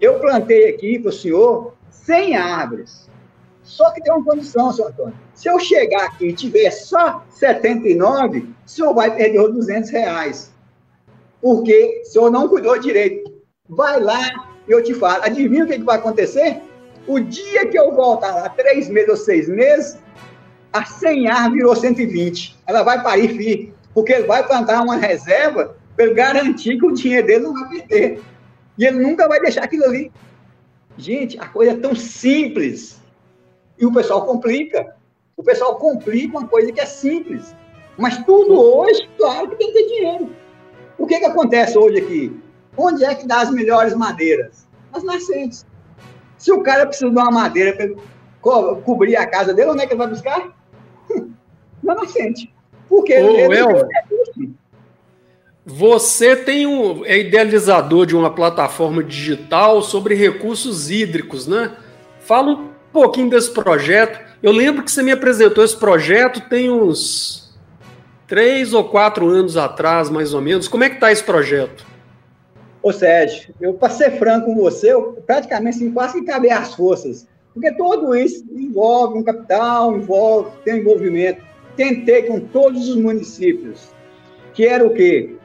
Eu 0.00 0.20
plantei 0.20 0.68
aqui 0.68 0.98
para 0.98 1.08
o 1.08 1.12
senhor 1.12 1.74
100 1.90 2.36
árvores. 2.36 3.08
Só 3.62 3.90
que 3.90 4.02
tem 4.02 4.12
uma 4.12 4.24
condição, 4.24 4.72
senhor 4.72 4.88
Antônio. 4.88 5.14
Se 5.34 5.48
eu 5.48 5.58
chegar 5.60 6.06
aqui 6.06 6.28
e 6.28 6.32
tiver 6.32 6.70
só 6.70 7.24
79, 7.30 8.38
o 8.38 8.68
senhor 8.68 8.94
vai 8.94 9.14
perder 9.14 9.40
os 9.40 9.52
200 9.52 9.90
reais. 9.90 10.52
Porque 11.40 12.02
o 12.02 12.06
senhor 12.06 12.30
não 12.30 12.48
cuidou 12.48 12.78
direito. 12.78 13.32
Vai 13.68 14.00
lá 14.00 14.48
e 14.66 14.72
eu 14.72 14.82
te 14.82 14.94
falo. 14.94 15.22
Adivinha 15.22 15.64
o 15.64 15.66
que, 15.66 15.78
que 15.78 15.84
vai 15.84 15.98
acontecer? 15.98 16.60
O 17.06 17.20
dia 17.20 17.66
que 17.66 17.78
eu 17.78 17.94
voltar 17.94 18.34
lá, 18.34 18.48
três 18.48 18.88
meses 18.88 19.10
ou 19.10 19.16
seis 19.16 19.48
meses, 19.48 19.98
a 20.72 20.84
100 20.84 21.28
árvores 21.28 21.54
virou 21.54 21.76
120. 21.76 22.58
Ela 22.66 22.82
vai 22.82 23.02
parir 23.02 23.28
firme. 23.28 23.74
Porque 23.94 24.12
ele 24.12 24.26
vai 24.26 24.46
plantar 24.46 24.82
uma 24.82 24.96
reserva 24.96 25.76
para 25.96 26.12
garantir 26.12 26.78
que 26.78 26.86
o 26.86 26.92
dinheiro 26.92 27.26
dele 27.26 27.44
não 27.44 27.54
vai 27.54 27.68
perder. 27.68 28.20
E 28.76 28.84
ele 28.84 29.00
nunca 29.00 29.26
vai 29.26 29.40
deixar 29.40 29.64
aquilo 29.64 29.84
ali. 29.84 30.12
Gente, 30.96 31.38
a 31.38 31.48
coisa 31.48 31.72
é 31.72 31.76
tão 31.76 31.94
simples. 31.94 33.00
E 33.78 33.86
o 33.86 33.92
pessoal 33.92 34.24
complica. 34.24 34.94
O 35.36 35.42
pessoal 35.42 35.76
complica 35.76 36.38
uma 36.38 36.46
coisa 36.46 36.70
que 36.72 36.80
é 36.80 36.86
simples. 36.86 37.54
Mas 37.96 38.18
tudo 38.24 38.60
hoje, 38.60 39.08
claro 39.16 39.48
que 39.50 39.56
tem 39.56 39.72
que 39.72 39.72
ter 39.72 39.88
dinheiro. 39.88 40.36
O 40.96 41.06
que, 41.06 41.18
que 41.18 41.24
acontece 41.24 41.76
hoje 41.76 41.98
aqui? 41.98 42.40
Onde 42.76 43.04
é 43.04 43.14
que 43.14 43.26
dá 43.26 43.40
as 43.40 43.50
melhores 43.50 43.94
madeiras? 43.94 44.68
As 44.92 45.02
nascentes. 45.02 45.66
Se 46.36 46.52
o 46.52 46.62
cara 46.62 46.86
precisa 46.86 47.10
de 47.10 47.16
uma 47.16 47.30
madeira 47.30 47.76
para 47.76 47.88
co 48.40 48.76
cobrir 48.82 49.16
a 49.16 49.26
casa 49.26 49.52
dele, 49.52 49.70
onde 49.70 49.82
é 49.82 49.86
que 49.86 49.92
ele 49.92 49.98
vai 49.98 50.08
buscar? 50.08 50.57
Na 51.88 52.02
nascente. 52.02 52.52
Porque 52.88 53.14
Ô, 53.14 53.30
ele, 53.30 53.54
ele 53.54 54.54
você 55.70 56.34
tem 56.34 56.66
um, 56.66 57.04
é 57.04 57.18
idealizador 57.18 58.06
de 58.06 58.16
uma 58.16 58.34
plataforma 58.34 59.04
digital 59.04 59.82
sobre 59.82 60.14
recursos 60.14 60.90
hídricos, 60.90 61.46
né? 61.46 61.72
Fala 62.20 62.52
um 62.52 62.68
pouquinho 62.90 63.28
desse 63.28 63.50
projeto. 63.50 64.18
Eu 64.42 64.50
lembro 64.50 64.82
que 64.82 64.90
você 64.90 65.02
me 65.02 65.12
apresentou 65.12 65.62
esse 65.62 65.76
projeto 65.76 66.40
tem 66.48 66.70
uns 66.70 67.54
três 68.26 68.72
ou 68.72 68.84
quatro 68.84 69.28
anos 69.28 69.58
atrás, 69.58 70.08
mais 70.08 70.32
ou 70.32 70.40
menos. 70.40 70.68
Como 70.68 70.84
é 70.84 70.88
que 70.88 70.94
está 70.94 71.12
esse 71.12 71.22
projeto? 71.22 71.86
Ô 72.82 72.90
Sérgio, 72.90 73.54
eu 73.60 73.74
para 73.74 73.90
ser 73.90 74.12
franco 74.12 74.46
com 74.46 74.54
você, 74.54 74.92
eu 74.92 75.22
praticamente 75.26 75.76
assim, 75.76 75.90
quase 75.90 76.14
que 76.14 76.30
acabei 76.30 76.50
as 76.50 76.74
forças. 76.74 77.26
Porque 77.52 77.72
tudo 77.72 78.14
isso 78.14 78.42
envolve 78.50 79.18
um 79.18 79.22
capital, 79.22 79.94
envolve, 79.94 80.50
tem 80.64 80.78
envolvimento. 80.78 81.47
Tentei 81.78 82.24
com 82.24 82.40
todos 82.40 82.90
os 82.90 82.96
municípios, 82.96 83.88
que 84.52 84.66
era 84.66 84.86
o 84.86 84.92
quê? 84.92 85.38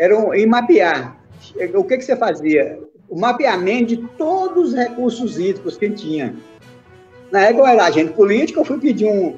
era 0.00 0.14
em 0.34 0.46
mapear. 0.46 1.20
O 1.74 1.84
que, 1.84 1.98
que 1.98 2.04
você 2.04 2.16
fazia? 2.16 2.80
O 3.06 3.20
mapeamento 3.20 3.88
de 3.88 3.96
todos 4.16 4.70
os 4.70 4.74
recursos 4.74 5.38
hídricos 5.38 5.76
que 5.76 5.90
tinha. 5.90 6.34
Na 7.30 7.42
época 7.42 7.64
eu 7.64 7.66
era 7.66 7.84
agente 7.84 8.14
político, 8.14 8.60
eu 8.60 8.64
fui 8.64 8.80
pedir 8.80 9.06
um, 9.06 9.36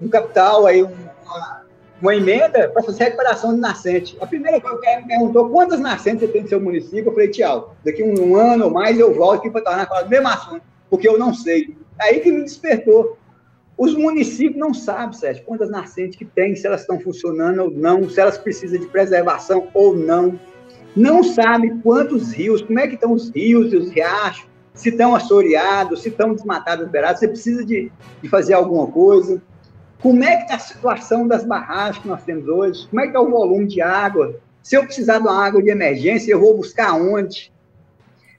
um 0.00 0.08
capital, 0.08 0.64
aí, 0.64 0.80
uma, 0.82 1.64
uma 2.00 2.14
emenda 2.14 2.68
para 2.68 2.84
fazer 2.84 3.04
recuperação 3.04 3.52
de 3.52 3.60
nascente. 3.60 4.16
A 4.20 4.26
primeira 4.26 4.60
coisa 4.60 4.78
que 4.78 4.96
me 4.96 5.08
perguntou 5.08 5.50
quantas 5.50 5.80
nascentes 5.80 6.20
você 6.20 6.28
tem 6.28 6.42
no 6.42 6.48
seu 6.48 6.60
município. 6.60 7.06
Eu 7.06 7.12
falei, 7.12 7.28
tchau, 7.28 7.74
daqui 7.84 8.04
um, 8.04 8.30
um 8.30 8.36
ano 8.36 8.66
ou 8.66 8.70
mais 8.70 8.96
eu 8.96 9.12
volto 9.12 9.40
aqui 9.40 9.50
para 9.50 9.62
tornar 9.62 9.88
a 9.90 10.02
do 10.02 10.08
mesmo 10.08 10.28
assunto, 10.28 10.62
porque 10.88 11.08
eu 11.08 11.18
não 11.18 11.34
sei. 11.34 11.76
Aí 12.00 12.20
que 12.20 12.30
me 12.30 12.44
despertou. 12.44 13.18
Os 13.78 13.94
municípios 13.94 14.56
não 14.56 14.74
sabem, 14.74 15.12
Sérgio, 15.12 15.44
quantas 15.44 15.70
nascentes 15.70 16.18
que 16.18 16.24
tem, 16.24 16.56
se 16.56 16.66
elas 16.66 16.80
estão 16.80 16.98
funcionando 16.98 17.60
ou 17.60 17.70
não, 17.70 18.10
se 18.10 18.20
elas 18.20 18.36
precisam 18.36 18.80
de 18.80 18.88
preservação 18.88 19.68
ou 19.72 19.96
não. 19.96 20.38
Não 20.96 21.22
sabe 21.22 21.70
quantos 21.80 22.32
rios, 22.32 22.60
como 22.60 22.80
é 22.80 22.88
que 22.88 22.94
estão 22.94 23.12
os 23.12 23.30
rios 23.30 23.72
e 23.72 23.76
os 23.76 23.90
riachos, 23.90 24.48
se 24.74 24.88
estão 24.88 25.14
assoreados, 25.14 26.02
se 26.02 26.08
estão 26.08 26.34
desmatados, 26.34 26.86
liberados, 26.86 27.20
você 27.20 27.28
precisa 27.28 27.64
de, 27.64 27.92
de 28.20 28.28
fazer 28.28 28.54
alguma 28.54 28.88
coisa. 28.88 29.40
Como 30.02 30.24
é 30.24 30.36
que 30.36 30.42
está 30.42 30.56
a 30.56 30.58
situação 30.58 31.28
das 31.28 31.44
barragens 31.44 32.02
que 32.02 32.08
nós 32.08 32.24
temos 32.24 32.48
hoje? 32.48 32.88
Como 32.88 33.00
é 33.00 33.04
que 33.04 33.10
está 33.10 33.20
o 33.20 33.30
volume 33.30 33.66
de 33.66 33.80
água? 33.80 34.40
Se 34.60 34.76
eu 34.76 34.84
precisar 34.84 35.18
de 35.18 35.26
uma 35.26 35.46
água 35.46 35.62
de 35.62 35.70
emergência, 35.70 36.32
eu 36.32 36.40
vou 36.40 36.56
buscar 36.56 36.94
onde? 36.94 37.52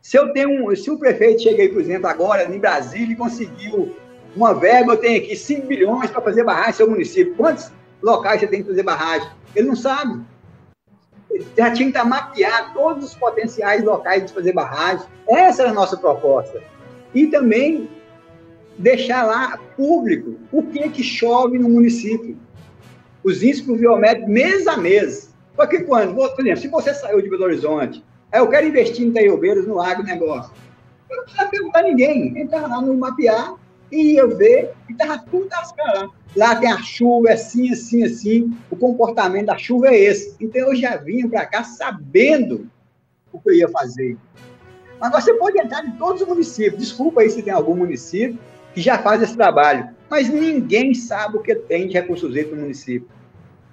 Se 0.02 0.18
eu 0.18 0.34
tenho 0.34 0.70
um, 0.70 0.76
se 0.76 0.92
o 0.92 0.98
prefeito 0.98 1.44
chega 1.44 1.62
aí, 1.62 1.70
por 1.70 1.82
exemplo, 1.82 2.08
agora 2.08 2.44
em 2.44 2.60
Brasília 2.60 3.14
e 3.14 3.16
conseguiu 3.16 3.96
uma 4.36 4.54
verba, 4.54 4.94
eu 4.94 4.98
tenho 4.98 5.22
aqui 5.22 5.36
5 5.36 5.68
bilhões 5.68 6.10
para 6.12 6.22
fazer 6.22 6.44
barragem 6.44 6.72
no 6.72 6.78
seu 6.78 6.90
município. 6.90 7.36
Quantos 7.36 7.72
locais 8.02 8.40
você 8.40 8.48
tem 8.48 8.62
que 8.62 8.70
fazer 8.70 8.84
barragem? 8.84 9.30
Ele 9.56 9.68
não 9.68 9.76
sabe. 9.76 10.22
Ele 11.30 11.46
já 11.58 11.72
tinha 11.72 11.92
que 11.92 11.98
estar 11.98 12.06
mapeado 12.06 12.74
todos 12.74 13.06
os 13.06 13.16
potenciais 13.16 13.84
locais 13.84 14.26
de 14.26 14.34
fazer 14.34 14.54
barragem. 14.54 15.06
Essa 15.28 15.64
era 15.64 15.72
a 15.72 15.74
nossa 15.74 15.98
proposta. 15.98 16.62
E 17.14 17.28
também 17.28 17.90
deixar 18.78 19.26
lá 19.26 19.60
público 19.76 20.38
o 20.52 20.64
que, 20.64 20.90
que 20.90 21.04
chove 21.04 21.58
no 21.58 21.70
município. 21.70 22.38
Os 23.24 23.44
índices 23.44 23.66
pluviométricos 23.66 24.30
mês 24.30 24.68
a 24.68 24.78
mês. 24.78 25.34
Porque 25.56 25.82
quando, 25.82 26.16
por 26.16 26.40
exemplo, 26.40 26.62
se 26.62 26.68
você 26.70 26.94
saiu 26.94 27.22
de 27.22 27.30
Belo 27.30 27.44
Horizonte, 27.44 28.04
eu 28.32 28.48
quero 28.48 28.68
investir 28.68 29.06
em 29.06 29.12
Taiobeiros 29.12 29.68
no 29.68 29.82
agronegócio. 29.82 30.54
Eu 31.10 31.18
não 31.18 31.24
precisa 31.24 31.46
perguntar 31.48 31.80
a 31.80 31.84
ninguém. 31.84 32.40
Entrar 32.40 32.62
lá 32.62 32.82
no 32.82 32.96
mapear, 32.96 33.56
e 33.92 34.14
ia 34.14 34.28
ver, 34.28 34.74
e 34.88 34.92
estava 34.92 35.18
tudo 35.18 35.48
lascado. 35.50 36.14
Lá 36.36 36.56
tem 36.56 36.72
a 36.72 36.82
chuva, 36.82 37.30
é 37.30 37.34
assim, 37.34 37.72
assim, 37.72 38.04
assim. 38.04 38.58
O 38.70 38.76
comportamento 38.76 39.48
da 39.48 39.58
chuva 39.58 39.88
é 39.88 40.00
esse. 40.00 40.36
Então 40.40 40.70
eu 40.70 40.76
já 40.76 40.96
vinha 40.98 41.28
para 41.28 41.46
cá 41.46 41.64
sabendo 41.64 42.70
o 43.34 43.40
que 43.40 43.50
eu 43.50 43.54
ia 43.54 43.70
fazer. 43.70 44.16
Agora 45.02 45.22
você 45.22 45.34
pode 45.34 45.60
entrar 45.60 45.86
em 45.86 45.92
todos 45.92 46.22
os 46.22 46.28
municípios. 46.28 46.82
Desculpa 46.82 47.22
aí 47.22 47.30
se 47.30 47.42
tem 47.42 47.54
algum 47.54 47.76
município 47.76 48.38
que 48.74 48.82
já 48.82 49.00
faz 49.00 49.22
esse 49.22 49.36
trabalho. 49.36 49.90
Mas 50.10 50.30
ninguém 50.30 50.94
sabe 50.94 51.38
o 51.38 51.42
que 51.42 51.56
tem 51.56 51.88
de 51.88 51.94
recursos 51.94 52.32
hídricos 52.32 52.58
no 52.58 52.64
município. 52.64 53.08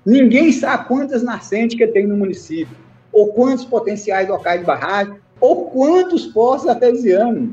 Ninguém 0.04 0.52
sabe 0.52 0.86
quantas 0.86 1.22
nascentes 1.22 1.76
que 1.76 1.86
tem 1.88 2.06
no 2.06 2.16
município, 2.16 2.76
ou 3.12 3.32
quantos 3.32 3.64
potenciais 3.64 4.28
locais 4.28 4.60
de 4.60 4.66
barragem, 4.66 5.14
ou 5.40 5.68
quantos 5.70 6.26
poços 6.26 6.68
artesianos 6.68 7.50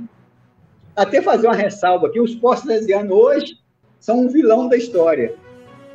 até 0.96 1.22
fazer 1.22 1.48
uma 1.48 1.56
ressalva 1.56 2.08
aqui, 2.08 2.20
os 2.20 2.36
postos 2.36 2.70
lesianos 2.70 3.12
hoje 3.12 3.58
são 4.00 4.22
um 4.22 4.30
vilão 4.30 4.68
da 4.68 4.78
história. 4.78 5.36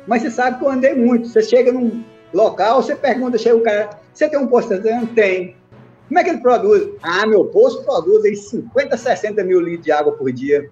Mas 0.07 0.21
você 0.21 0.31
sabe 0.31 0.57
que 0.57 0.65
eu 0.65 0.69
andei 0.69 0.95
muito. 0.95 1.27
Você 1.27 1.41
chega 1.41 1.71
num 1.71 2.03
local, 2.33 2.81
você 2.81 2.95
pergunta, 2.95 3.37
chega 3.37 3.55
o 3.55 3.61
cara, 3.61 3.89
você 4.13 4.27
tem 4.27 4.39
um 4.39 4.47
posto 4.47 4.71
lesiano? 4.71 5.07
Tem. 5.07 5.55
Como 6.07 6.19
é 6.19 6.23
que 6.23 6.31
ele 6.31 6.41
produz? 6.41 6.89
Ah, 7.03 7.27
meu 7.27 7.45
posto 7.45 7.83
produz 7.83 8.25
aí 8.25 8.35
50, 8.35 8.97
60 8.97 9.43
mil 9.43 9.61
litros 9.61 9.85
de 9.85 9.91
água 9.91 10.13
por 10.13 10.31
dia. 10.31 10.69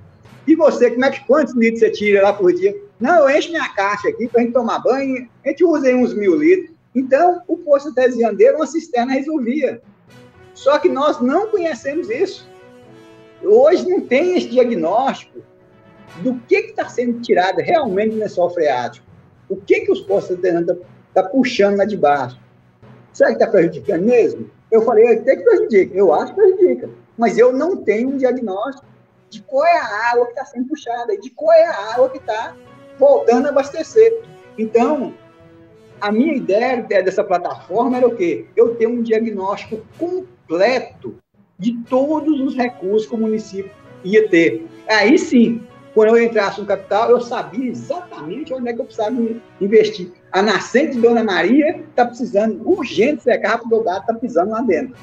E 0.47 0.55
você, 0.55 0.89
como 0.89 1.05
é 1.05 1.11
que, 1.11 1.25
quantos 1.25 1.53
litros 1.53 1.79
você 1.79 1.91
tira 1.91 2.23
lá 2.23 2.33
por 2.33 2.51
dia? 2.53 2.75
Não, 2.99 3.29
eu 3.29 3.37
encho 3.37 3.51
minha 3.51 3.69
caixa 3.69 4.09
aqui 4.09 4.27
para 4.27 4.41
a 4.41 4.43
gente 4.43 4.53
tomar 4.53 4.79
banho, 4.79 5.29
a 5.45 5.49
gente 5.49 5.63
usa 5.63 5.87
aí 5.87 5.93
uns 5.93 6.13
mil 6.13 6.35
litros. 6.35 6.75
Então, 6.95 7.43
o 7.47 7.57
posto 7.57 7.89
artesiano 7.89 8.35
dele, 8.35 8.55
uma 8.55 8.65
cisterna 8.65 9.13
resolvia. 9.13 9.81
Só 10.55 10.79
que 10.79 10.89
nós 10.89 11.21
não 11.21 11.47
conhecemos 11.49 12.09
isso. 12.09 12.49
Hoje 13.43 13.87
não 13.87 14.01
tem 14.01 14.37
esse 14.37 14.49
diagnóstico 14.49 15.39
do 16.17 16.39
que 16.47 16.55
está 16.55 16.87
sendo 16.89 17.21
tirado 17.21 17.57
realmente 17.57 18.13
do 18.13 18.19
lençol 18.19 18.49
freático. 18.49 19.05
O 19.49 19.55
que, 19.55 19.81
que 19.81 19.91
os 19.91 20.01
postos 20.01 20.37
estão 20.37 20.77
tá 21.13 21.23
puxando 21.23 21.77
lá 21.77 21.85
de 21.85 21.95
baixo? 21.95 22.39
Será 23.13 23.29
que 23.29 23.35
está 23.35 23.47
prejudicando 23.47 24.03
mesmo? 24.03 24.49
Eu 24.71 24.81
falei, 24.81 25.17
tem 25.17 25.37
que 25.37 25.43
prejudica. 25.43 25.95
Eu 25.95 26.13
acho 26.13 26.33
que 26.33 26.41
prejudica. 26.41 26.89
Mas 27.17 27.37
eu 27.37 27.53
não 27.53 27.77
tenho 27.77 28.09
um 28.09 28.17
diagnóstico 28.17 28.85
de 29.29 29.41
qual 29.41 29.65
é 29.65 29.77
a 29.77 30.11
água 30.11 30.25
que 30.25 30.31
está 30.31 30.45
sendo 30.45 30.67
puxada 30.67 31.13
e 31.13 31.19
de 31.19 31.29
qual 31.31 31.51
é 31.51 31.65
a 31.65 31.93
água 31.93 32.09
que 32.09 32.17
está 32.17 32.55
voltando 32.97 33.47
a 33.47 33.49
abastecer. 33.49 34.21
Então, 34.57 35.13
a 35.99 36.11
minha 36.11 36.33
ideia 36.35 36.83
dessa 36.83 37.23
plataforma 37.23 37.97
era 37.97 38.07
o 38.07 38.15
quê? 38.15 38.45
Eu 38.55 38.75
ter 38.75 38.87
um 38.87 39.01
diagnóstico 39.01 39.81
completo 39.97 41.17
de 41.57 41.73
todos 41.89 42.39
os 42.39 42.55
recursos 42.55 43.07
que 43.07 43.15
o 43.15 43.17
município 43.17 43.71
ia 44.03 44.27
ter. 44.29 44.67
Aí 44.87 45.17
sim, 45.17 45.61
quando 45.93 46.15
eu 46.15 46.23
entrasse 46.23 46.61
no 46.61 46.67
capital, 46.67 47.09
eu 47.09 47.19
sabia 47.19 47.71
exatamente 47.71 48.53
onde 48.53 48.69
é 48.69 48.73
que 48.73 48.79
eu 48.79 48.85
precisava 48.85 49.15
investir. 49.59 50.11
A 50.31 50.43
nascente 50.43 50.93
de 50.93 51.01
Dona 51.01 51.23
Maria 51.23 51.79
está 51.89 52.05
precisando 52.05 52.61
urgente 52.69 53.23
secar, 53.23 53.57
porque 53.57 53.73
o 53.73 53.83
gato 53.83 54.01
está 54.01 54.13
pisando 54.13 54.51
lá 54.51 54.61
dentro. 54.61 54.95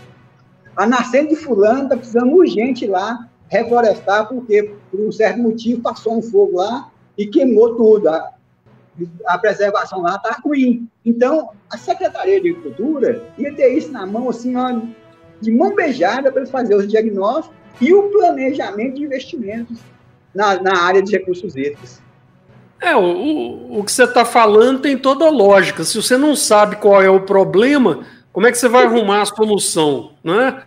A 0.76 0.86
nascente 0.86 1.30
de 1.30 1.36
fulano 1.36 1.84
está 1.84 1.96
precisando 1.96 2.32
urgente 2.32 2.86
lá 2.86 3.28
reflorestar, 3.48 4.28
porque 4.28 4.74
por 4.90 5.00
um 5.00 5.10
certo 5.10 5.40
motivo 5.40 5.82
passou 5.82 6.18
um 6.18 6.22
fogo 6.22 6.58
lá 6.58 6.90
e 7.18 7.26
queimou 7.26 7.74
tudo. 7.74 8.08
A, 8.08 8.30
a 9.26 9.38
preservação 9.38 10.00
lá 10.02 10.16
está 10.16 10.38
ruim. 10.44 10.88
Então, 11.04 11.50
a 11.70 11.76
Secretaria 11.76 12.40
de 12.40 12.50
Agricultura 12.50 13.20
ia 13.36 13.52
ter 13.54 13.76
isso 13.76 13.90
na 13.90 14.06
mão, 14.06 14.28
assim, 14.28 14.54
ó, 14.56 14.80
de 15.44 15.52
mão 15.52 15.74
beijada 15.74 16.32
para 16.32 16.46
fazer 16.46 16.74
os 16.74 16.88
diagnósticos 16.88 17.56
e 17.80 17.92
o 17.92 18.04
planejamento 18.10 18.96
de 18.96 19.04
investimentos 19.04 19.78
na, 20.34 20.60
na 20.60 20.82
área 20.82 21.02
de 21.02 21.12
recursos 21.12 21.54
hídricos. 21.56 22.00
É, 22.80 22.94
o, 22.94 23.78
o 23.78 23.84
que 23.84 23.92
você 23.92 24.04
está 24.04 24.24
falando 24.24 24.80
tem 24.80 24.96
toda 24.96 25.24
a 25.24 25.30
lógica. 25.30 25.84
Se 25.84 25.96
você 25.96 26.16
não 26.16 26.36
sabe 26.36 26.76
qual 26.76 27.00
é 27.00 27.08
o 27.08 27.20
problema, 27.20 28.04
como 28.32 28.46
é 28.46 28.52
que 28.52 28.58
você 28.58 28.68
vai 28.68 28.84
arrumar 28.84 29.22
a 29.22 29.26
solução, 29.26 30.12
né? 30.22 30.62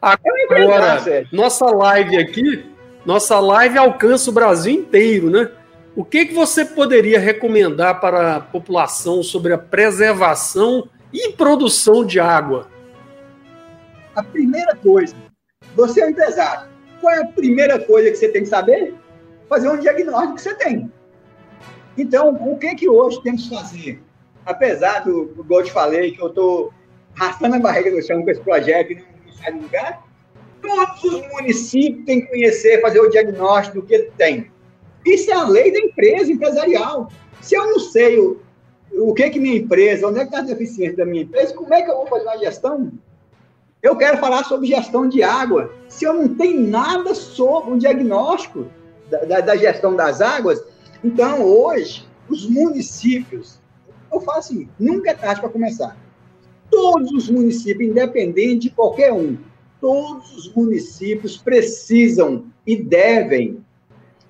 Agora, 0.00 1.02
nossa 1.30 1.66
live 1.66 2.16
aqui, 2.16 2.64
nossa 3.04 3.38
live 3.38 3.78
alcança 3.78 4.30
o 4.30 4.32
Brasil 4.32 4.72
inteiro, 4.72 5.30
né? 5.30 5.48
O 5.94 6.04
que, 6.04 6.26
que 6.26 6.34
você 6.34 6.64
poderia 6.64 7.20
recomendar 7.20 8.00
para 8.00 8.36
a 8.36 8.40
população 8.40 9.22
sobre 9.22 9.52
a 9.52 9.58
preservação 9.58 10.88
e 11.12 11.32
produção 11.32 12.04
de 12.04 12.18
água? 12.18 12.66
A 14.14 14.22
primeira 14.22 14.76
coisa, 14.76 15.14
você 15.74 16.02
é 16.02 16.06
um 16.06 16.10
empresário. 16.10 16.70
Qual 17.00 17.14
é 17.14 17.22
a 17.22 17.26
primeira 17.26 17.78
coisa 17.78 18.10
que 18.10 18.16
você 18.16 18.28
tem 18.28 18.42
que 18.42 18.48
saber? 18.48 18.94
Fazer 19.48 19.68
um 19.68 19.78
diagnóstico 19.78 20.34
que 20.34 20.42
você 20.42 20.54
tem. 20.54 20.92
Então, 21.96 22.30
o 22.30 22.58
que 22.58 22.74
que 22.74 22.88
hoje 22.88 23.22
temos 23.22 23.48
que 23.48 23.54
fazer? 23.54 24.02
Apesar 24.44 25.00
do, 25.00 25.34
igual 25.38 25.60
eu 25.60 25.66
te 25.66 25.72
falei, 25.72 26.12
que 26.12 26.20
eu 26.20 26.28
estou 26.28 26.72
arrastando 27.16 27.56
a 27.56 27.58
barriga 27.58 27.90
no 27.90 28.02
chão 28.02 28.22
com 28.22 28.30
esse 28.30 28.40
projeto 28.40 28.92
e 28.92 28.94
não 28.96 29.32
sai 29.34 29.52
do 29.52 29.62
lugar, 29.62 30.04
todos 30.60 31.04
os 31.04 31.28
municípios 31.32 32.04
têm 32.04 32.22
que 32.22 32.28
conhecer, 32.28 32.80
fazer 32.80 33.00
o 33.00 33.10
diagnóstico 33.10 33.80
do 33.80 33.86
que 33.86 34.10
tem. 34.16 34.50
Isso 35.04 35.30
é 35.30 35.34
a 35.34 35.48
lei 35.48 35.72
da 35.72 35.80
empresa 35.80 36.32
empresarial. 36.32 37.08
Se 37.40 37.56
eu 37.56 37.66
não 37.66 37.78
sei 37.78 38.18
o, 38.18 38.40
o 38.92 39.12
que 39.14 39.30
que 39.30 39.40
minha 39.40 39.56
empresa, 39.56 40.06
onde 40.06 40.20
é 40.20 40.22
que 40.22 40.28
está 40.28 40.38
a 40.38 40.42
deficiência 40.42 40.96
da 40.96 41.04
minha 41.04 41.24
empresa, 41.24 41.54
como 41.54 41.74
é 41.74 41.82
que 41.82 41.90
eu 41.90 41.96
vou 41.96 42.06
fazer 42.06 42.24
uma 42.24 42.38
gestão? 42.38 42.92
Eu 43.82 43.96
quero 43.96 44.18
falar 44.18 44.44
sobre 44.44 44.68
gestão 44.68 45.08
de 45.08 45.24
água. 45.24 45.72
Se 45.88 46.04
eu 46.04 46.14
não 46.14 46.28
tenho 46.28 46.68
nada 46.68 47.14
sobre 47.16 47.72
um 47.72 47.78
diagnóstico 47.78 48.66
da, 49.10 49.24
da, 49.24 49.40
da 49.40 49.56
gestão 49.56 49.96
das 49.96 50.20
águas, 50.20 50.62
então 51.02 51.42
hoje 51.42 52.06
os 52.28 52.48
municípios, 52.48 53.58
eu 54.12 54.20
falo 54.20 54.38
assim, 54.38 54.68
nunca 54.78 55.10
é 55.10 55.14
tarde 55.14 55.40
para 55.40 55.50
começar. 55.50 55.96
Todos 56.70 57.10
os 57.10 57.28
municípios, 57.28 57.90
independente 57.90 58.68
de 58.68 58.70
qualquer 58.70 59.12
um, 59.12 59.36
todos 59.80 60.36
os 60.36 60.54
municípios 60.54 61.36
precisam 61.36 62.46
e 62.64 62.76
devem 62.80 63.64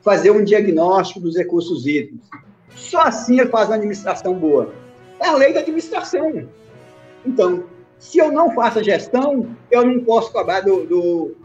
fazer 0.01 0.31
um 0.31 0.43
diagnóstico 0.43 1.21
dos 1.21 1.37
recursos 1.37 1.87
hídricos. 1.87 2.27
Só 2.75 3.03
assim 3.03 3.39
ele 3.39 3.51
faz 3.51 3.69
uma 3.69 3.77
administração 3.77 4.35
boa. 4.35 4.73
É 5.21 5.29
a 5.29 5.37
lei 5.37 5.53
da 5.53 5.61
administração. 5.61 6.49
Então, 7.25 7.65
se 8.03 8.19
eu 8.19 8.33
não 8.33 8.51
faço 8.51 8.81
a 8.81 8.83
gestão, 8.83 9.57
eu 9.71 9.87
não 9.87 10.05
posso 10.05 10.33
cobrar 10.33 10.61
do, 10.61 10.85
do, 10.85 11.37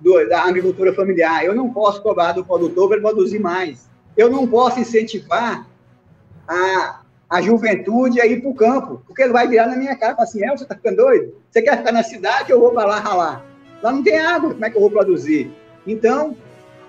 do 0.00 0.28
da 0.28 0.44
agricultura 0.44 0.94
familiar, 0.94 1.44
eu 1.44 1.52
não 1.52 1.72
posso 1.72 2.00
cobrar 2.00 2.30
do 2.30 2.44
produtor 2.44 2.88
para 2.88 3.00
produzir 3.00 3.40
mais. 3.40 3.90
Eu 4.16 4.30
não 4.30 4.46
posso 4.46 4.78
incentivar 4.78 5.66
a, 6.46 7.00
a 7.28 7.42
juventude 7.42 8.20
a 8.20 8.26
ir 8.26 8.40
para 8.40 8.50
o 8.50 8.54
campo, 8.54 9.02
porque 9.04 9.20
ele 9.20 9.32
vai 9.32 9.48
virar 9.48 9.66
na 9.66 9.76
minha 9.76 9.96
cara 9.96 10.12
e 10.12 10.14
falar 10.14 10.28
assim: 10.28 10.44
é, 10.44 10.50
você 10.50 10.62
está 10.62 10.76
ficando 10.76 10.98
doido? 10.98 11.34
Você 11.50 11.60
quer 11.60 11.78
ficar 11.78 11.90
na 11.90 12.04
cidade, 12.04 12.52
eu 12.52 12.60
vou 12.60 12.70
para 12.70 12.86
lá 12.86 13.00
ralar. 13.00 13.44
Lá 13.82 13.90
não 13.90 14.04
tem 14.04 14.16
água, 14.16 14.52
como 14.52 14.64
é 14.64 14.70
que 14.70 14.76
eu 14.76 14.80
vou 14.82 14.92
produzir? 14.92 15.50
Então, 15.84 16.36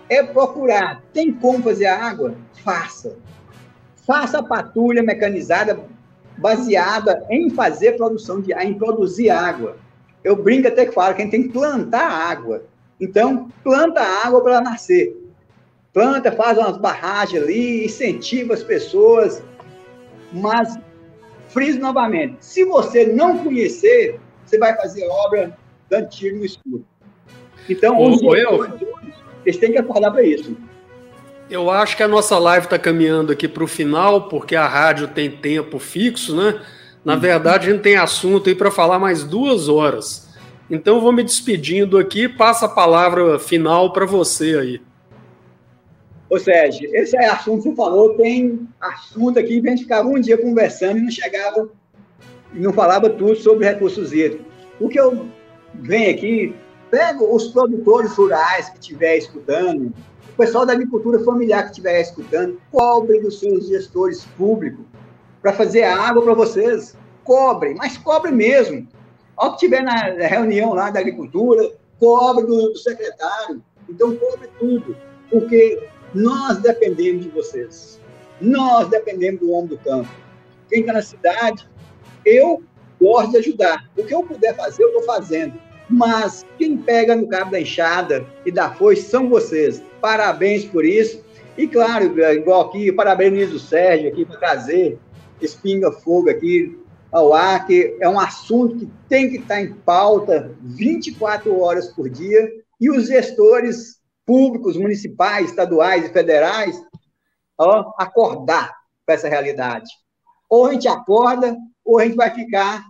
é 0.09 0.21
procurar. 0.21 1.01
Tem 1.11 1.33
como 1.33 1.63
fazer 1.63 1.87
a 1.87 2.05
água? 2.05 2.35
Faça. 2.63 3.17
Faça 4.05 4.37
a 4.37 4.43
patrulha 4.43 5.01
mecanizada 5.01 5.79
baseada 6.37 7.25
em 7.29 7.49
fazer 7.49 7.97
produção 7.97 8.41
de 8.41 8.53
em 8.53 8.73
produzir 8.73 9.29
água. 9.29 9.77
Eu 10.23 10.35
brinco 10.35 10.67
até 10.67 10.85
que 10.85 10.93
falo 10.93 11.15
que 11.15 11.21
a 11.21 11.25
gente 11.25 11.31
tem 11.31 11.43
que 11.43 11.49
plantar 11.49 12.07
água. 12.07 12.63
Então, 12.99 13.49
planta 13.63 14.01
água 14.01 14.41
para 14.41 14.61
nascer. 14.61 15.17
Planta, 15.93 16.31
faz 16.31 16.57
umas 16.57 16.77
barragens 16.77 17.43
ali, 17.43 17.85
incentiva 17.85 18.53
as 18.53 18.63
pessoas, 18.63 19.43
mas 20.31 20.77
friso 21.49 21.79
novamente. 21.79 22.37
Se 22.39 22.63
você 22.63 23.05
não 23.05 23.39
conhecer, 23.39 24.19
você 24.45 24.57
vai 24.57 24.75
fazer 24.77 25.05
obra 25.07 25.57
dando 25.89 26.09
tiro 26.09 26.37
no 26.37 26.45
escuro. 26.45 26.85
Então, 27.69 27.97
Ô, 27.97 28.09
os 28.09 28.21
eu... 28.21 28.79
Eles 29.45 29.57
têm 29.57 29.71
que 29.71 29.77
acordar 29.79 30.11
para 30.11 30.23
isso. 30.23 30.55
Eu 31.51 31.69
acho 31.69 31.97
que 31.97 32.03
a 32.03 32.07
nossa 32.07 32.39
live 32.39 32.65
está 32.65 32.79
caminhando 32.79 33.29
aqui 33.29 33.45
para 33.45 33.61
o 33.61 33.67
final, 33.67 34.29
porque 34.29 34.55
a 34.55 34.65
rádio 34.65 35.09
tem 35.09 35.29
tempo 35.29 35.79
fixo, 35.79 36.33
né? 36.33 36.61
Na 37.03 37.17
verdade, 37.17 37.67
a 37.67 37.71
gente 37.73 37.81
tem 37.81 37.97
assunto 37.97 38.47
aí 38.47 38.55
para 38.55 38.71
falar 38.71 38.97
mais 38.97 39.25
duas 39.25 39.67
horas. 39.67 40.29
Então, 40.69 40.95
eu 40.95 41.01
vou 41.01 41.11
me 41.11 41.21
despedindo 41.21 41.97
aqui, 41.97 42.29
passa 42.29 42.67
a 42.67 42.69
palavra 42.69 43.37
final 43.37 43.91
para 43.91 44.05
você 44.05 44.57
aí. 44.57 44.81
Ô 46.29 46.39
Sérgio, 46.39 46.89
esse 46.95 47.17
é 47.17 47.27
assunto 47.27 47.63
que 47.63 47.69
você 47.69 47.75
falou, 47.75 48.15
tem 48.15 48.65
assunto 48.79 49.37
aqui 49.37 49.59
que 49.59 49.67
a 49.67 49.71
gente 49.71 49.83
ficava 49.83 50.07
um 50.07 50.21
dia 50.21 50.37
conversando 50.37 50.99
e 50.99 51.01
não 51.01 51.11
chegava, 51.11 51.69
não 52.53 52.71
falava 52.71 53.09
tudo 53.09 53.35
sobre 53.35 53.65
recursos 53.65 54.13
hídricos. 54.13 54.45
O 54.79 54.87
que 54.87 54.97
eu 54.97 55.27
venho 55.73 56.11
aqui 56.11 56.55
Pega 56.91 57.23
os 57.23 57.47
produtores 57.47 58.11
rurais 58.17 58.69
que 58.69 58.77
estiver 58.77 59.17
escutando, 59.17 59.93
pessoal 60.41 60.65
da 60.65 60.73
agricultura 60.73 61.19
familiar 61.19 61.65
que 61.65 61.69
estiver 61.69 62.01
escutando, 62.01 62.60
cobrem 62.71 63.21
dos 63.21 63.39
seus 63.39 63.67
gestores 63.67 64.25
públicos 64.36 64.84
para 65.39 65.54
fazer 65.54 65.84
água 65.84 66.23
para 66.23 66.34
vocês. 66.34 66.97
Cobrem, 67.23 67.75
mas 67.75 67.95
cobrem 67.95 68.34
mesmo. 68.34 68.88
Ao 69.38 69.51
que 69.51 69.58
estiver 69.58 69.84
na 69.84 70.01
reunião 70.27 70.73
lá 70.73 70.89
da 70.89 70.99
agricultura, 70.99 71.71
cobre 71.99 72.47
do, 72.47 72.71
do 72.71 72.77
secretário. 72.77 73.63
Então, 73.88 74.15
cobre 74.15 74.49
tudo, 74.58 74.97
porque 75.30 75.88
nós 76.15 76.58
dependemos 76.58 77.23
de 77.23 77.30
vocês. 77.30 77.99
Nós 78.41 78.89
dependemos 78.89 79.41
do 79.41 79.51
homem 79.51 79.67
do 79.67 79.77
campo. 79.77 80.10
Quem 80.69 80.80
está 80.80 80.93
na 80.93 81.04
cidade, 81.04 81.69
eu 82.25 82.63
gosto 82.99 83.32
de 83.32 83.38
ajudar. 83.38 83.88
O 83.95 84.04
que 84.04 84.13
eu 84.13 84.23
puder 84.23 84.56
fazer, 84.56 84.82
eu 84.82 84.88
estou 84.88 85.04
fazendo 85.04 85.54
mas 85.91 86.45
quem 86.58 86.77
pega 86.77 87.15
no 87.15 87.27
cabo 87.27 87.51
da 87.51 87.60
enxada 87.60 88.25
e 88.45 88.51
da 88.51 88.71
foice 88.71 89.10
são 89.10 89.27
vocês. 89.30 89.84
Parabéns 90.01 90.65
por 90.65 90.83
isso. 90.83 91.23
E 91.57 91.67
claro, 91.67 92.19
igual 92.33 92.61
aqui, 92.61 92.91
parabéns 92.91 93.51
o 93.51 93.59
Sérgio 93.59 94.09
aqui 94.09 94.25
por 94.25 94.37
trazer 94.37 94.99
esse 95.39 95.57
pinga-fogo 95.57 96.29
aqui 96.29 96.77
ao 97.11 97.33
ar, 97.33 97.67
que 97.67 97.97
é 97.99 98.07
um 98.07 98.19
assunto 98.19 98.79
que 98.79 98.89
tem 99.09 99.29
que 99.29 99.37
estar 99.37 99.61
em 99.61 99.73
pauta 99.73 100.55
24 100.61 101.59
horas 101.59 101.89
por 101.89 102.09
dia, 102.09 102.51
e 102.79 102.89
os 102.89 103.07
gestores 103.07 103.99
públicos, 104.25 104.77
municipais, 104.77 105.49
estaduais 105.49 106.05
e 106.05 106.13
federais, 106.13 106.81
ó, 107.57 107.93
acordar 107.97 108.73
para 109.05 109.15
essa 109.15 109.27
realidade. 109.27 109.91
Ou 110.49 110.67
a 110.67 110.73
gente 110.73 110.87
acorda, 110.87 111.55
ou 111.83 111.99
a 111.99 112.05
gente 112.05 112.15
vai 112.15 112.33
ficar 112.33 112.85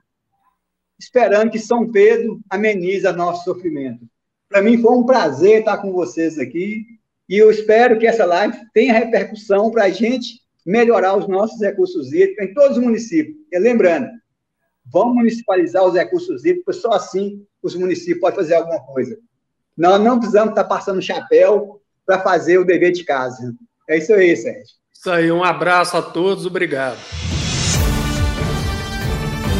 esperando 1.00 1.50
que 1.50 1.60
São 1.60 1.91
Pedro 1.91 2.39
amenize 2.50 3.12
nosso 3.12 3.43
sofrimento. 3.43 4.06
Para 4.47 4.62
mim 4.62 4.78
foi 4.78 4.95
um 4.95 5.04
prazer 5.04 5.60
estar 5.60 5.78
com 5.78 5.91
vocês 5.91 6.38
aqui 6.38 7.01
e 7.32 7.38
eu 7.38 7.50
espero 7.50 7.98
que 7.98 8.06
essa 8.06 8.26
live 8.26 8.58
tenha 8.74 8.91
repercussão 8.91 9.72
para 9.72 9.86
a 9.86 9.89
gente 9.89 10.41
melhorar 10.65 11.15
os 11.15 11.30
nossos 11.30 11.62
recursos 11.62 12.12
hídricos 12.12 12.44
em 12.44 12.54
todos 12.54 12.76
os 12.76 12.84
municípios. 12.84 13.38
E 13.50 13.58
lembrando, 13.58 14.10
vamos 14.91 15.15
municipalizar 15.15 15.82
os 15.86 15.94
recursos 15.94 16.44
hídricos, 16.44 16.82
só 16.82 16.91
assim 16.91 17.41
os 17.63 17.74
municípios 17.74 18.20
podem 18.20 18.36
fazer 18.36 18.56
alguma 18.56 18.82
coisa. 18.82 19.17
Nós 19.77 20.02
não 20.02 20.19
precisamos 20.19 20.50
estar 20.50 20.65
passando 20.65 21.02
chapéu 21.02 21.82
para 22.06 22.19
fazer 22.19 22.58
o 22.58 22.65
dever 22.65 22.92
de 22.92 23.06
casa. 23.06 23.56
É 23.90 23.98
isso 23.98 24.13
aí, 24.13 24.36
Sérgio. 24.36 24.75
Isso 24.94 25.10
aí, 25.10 25.32
um 25.32 25.42
abraço 25.42 25.96
a 25.96 26.02
todos, 26.02 26.46
obrigado. 26.46 27.00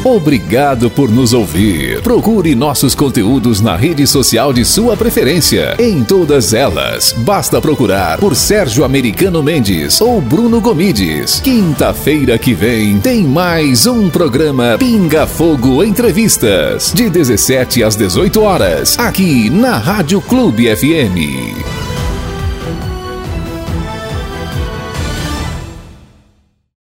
Obrigado 0.04 0.90
por 0.90 1.12
nos 1.12 1.32
ouvir. 1.32 2.02
Procure 2.02 2.56
nossos 2.56 2.96
conteúdos 2.96 3.62
na 3.62 3.76
rede 3.76 4.08
social 4.08 4.52
de 4.52 4.66
sua 4.66 4.98
preferência. 4.98 5.76
Em 5.78 6.04
todas 6.04 6.56
elas, 6.56 7.14
basta 7.20 7.62
procurar 7.62 8.18
por 8.18 8.36
Sérgio 8.36 8.84
Americano 8.84 9.44
Mendes 9.44 10.02
ou 10.02 10.20
Bruno 10.20 10.60
Gomides. 10.60 11.40
Quinta-feira 11.42 12.40
que 12.40 12.54
vem 12.54 13.00
tem 13.00 13.24
mais 13.24 13.86
um 13.86 14.10
programa 14.10 14.76
Pinga 14.80 15.28
Fogo 15.28 15.84
Entrevistas, 15.84 16.92
de 16.96 17.08
17 17.08 17.84
às 17.84 17.96
18 17.96 18.42
horas, 18.42 18.98
aqui 18.98 19.52
na 19.52 19.78
Rádio 19.78 20.20
Clube 20.20 20.76
FM. 20.76 21.91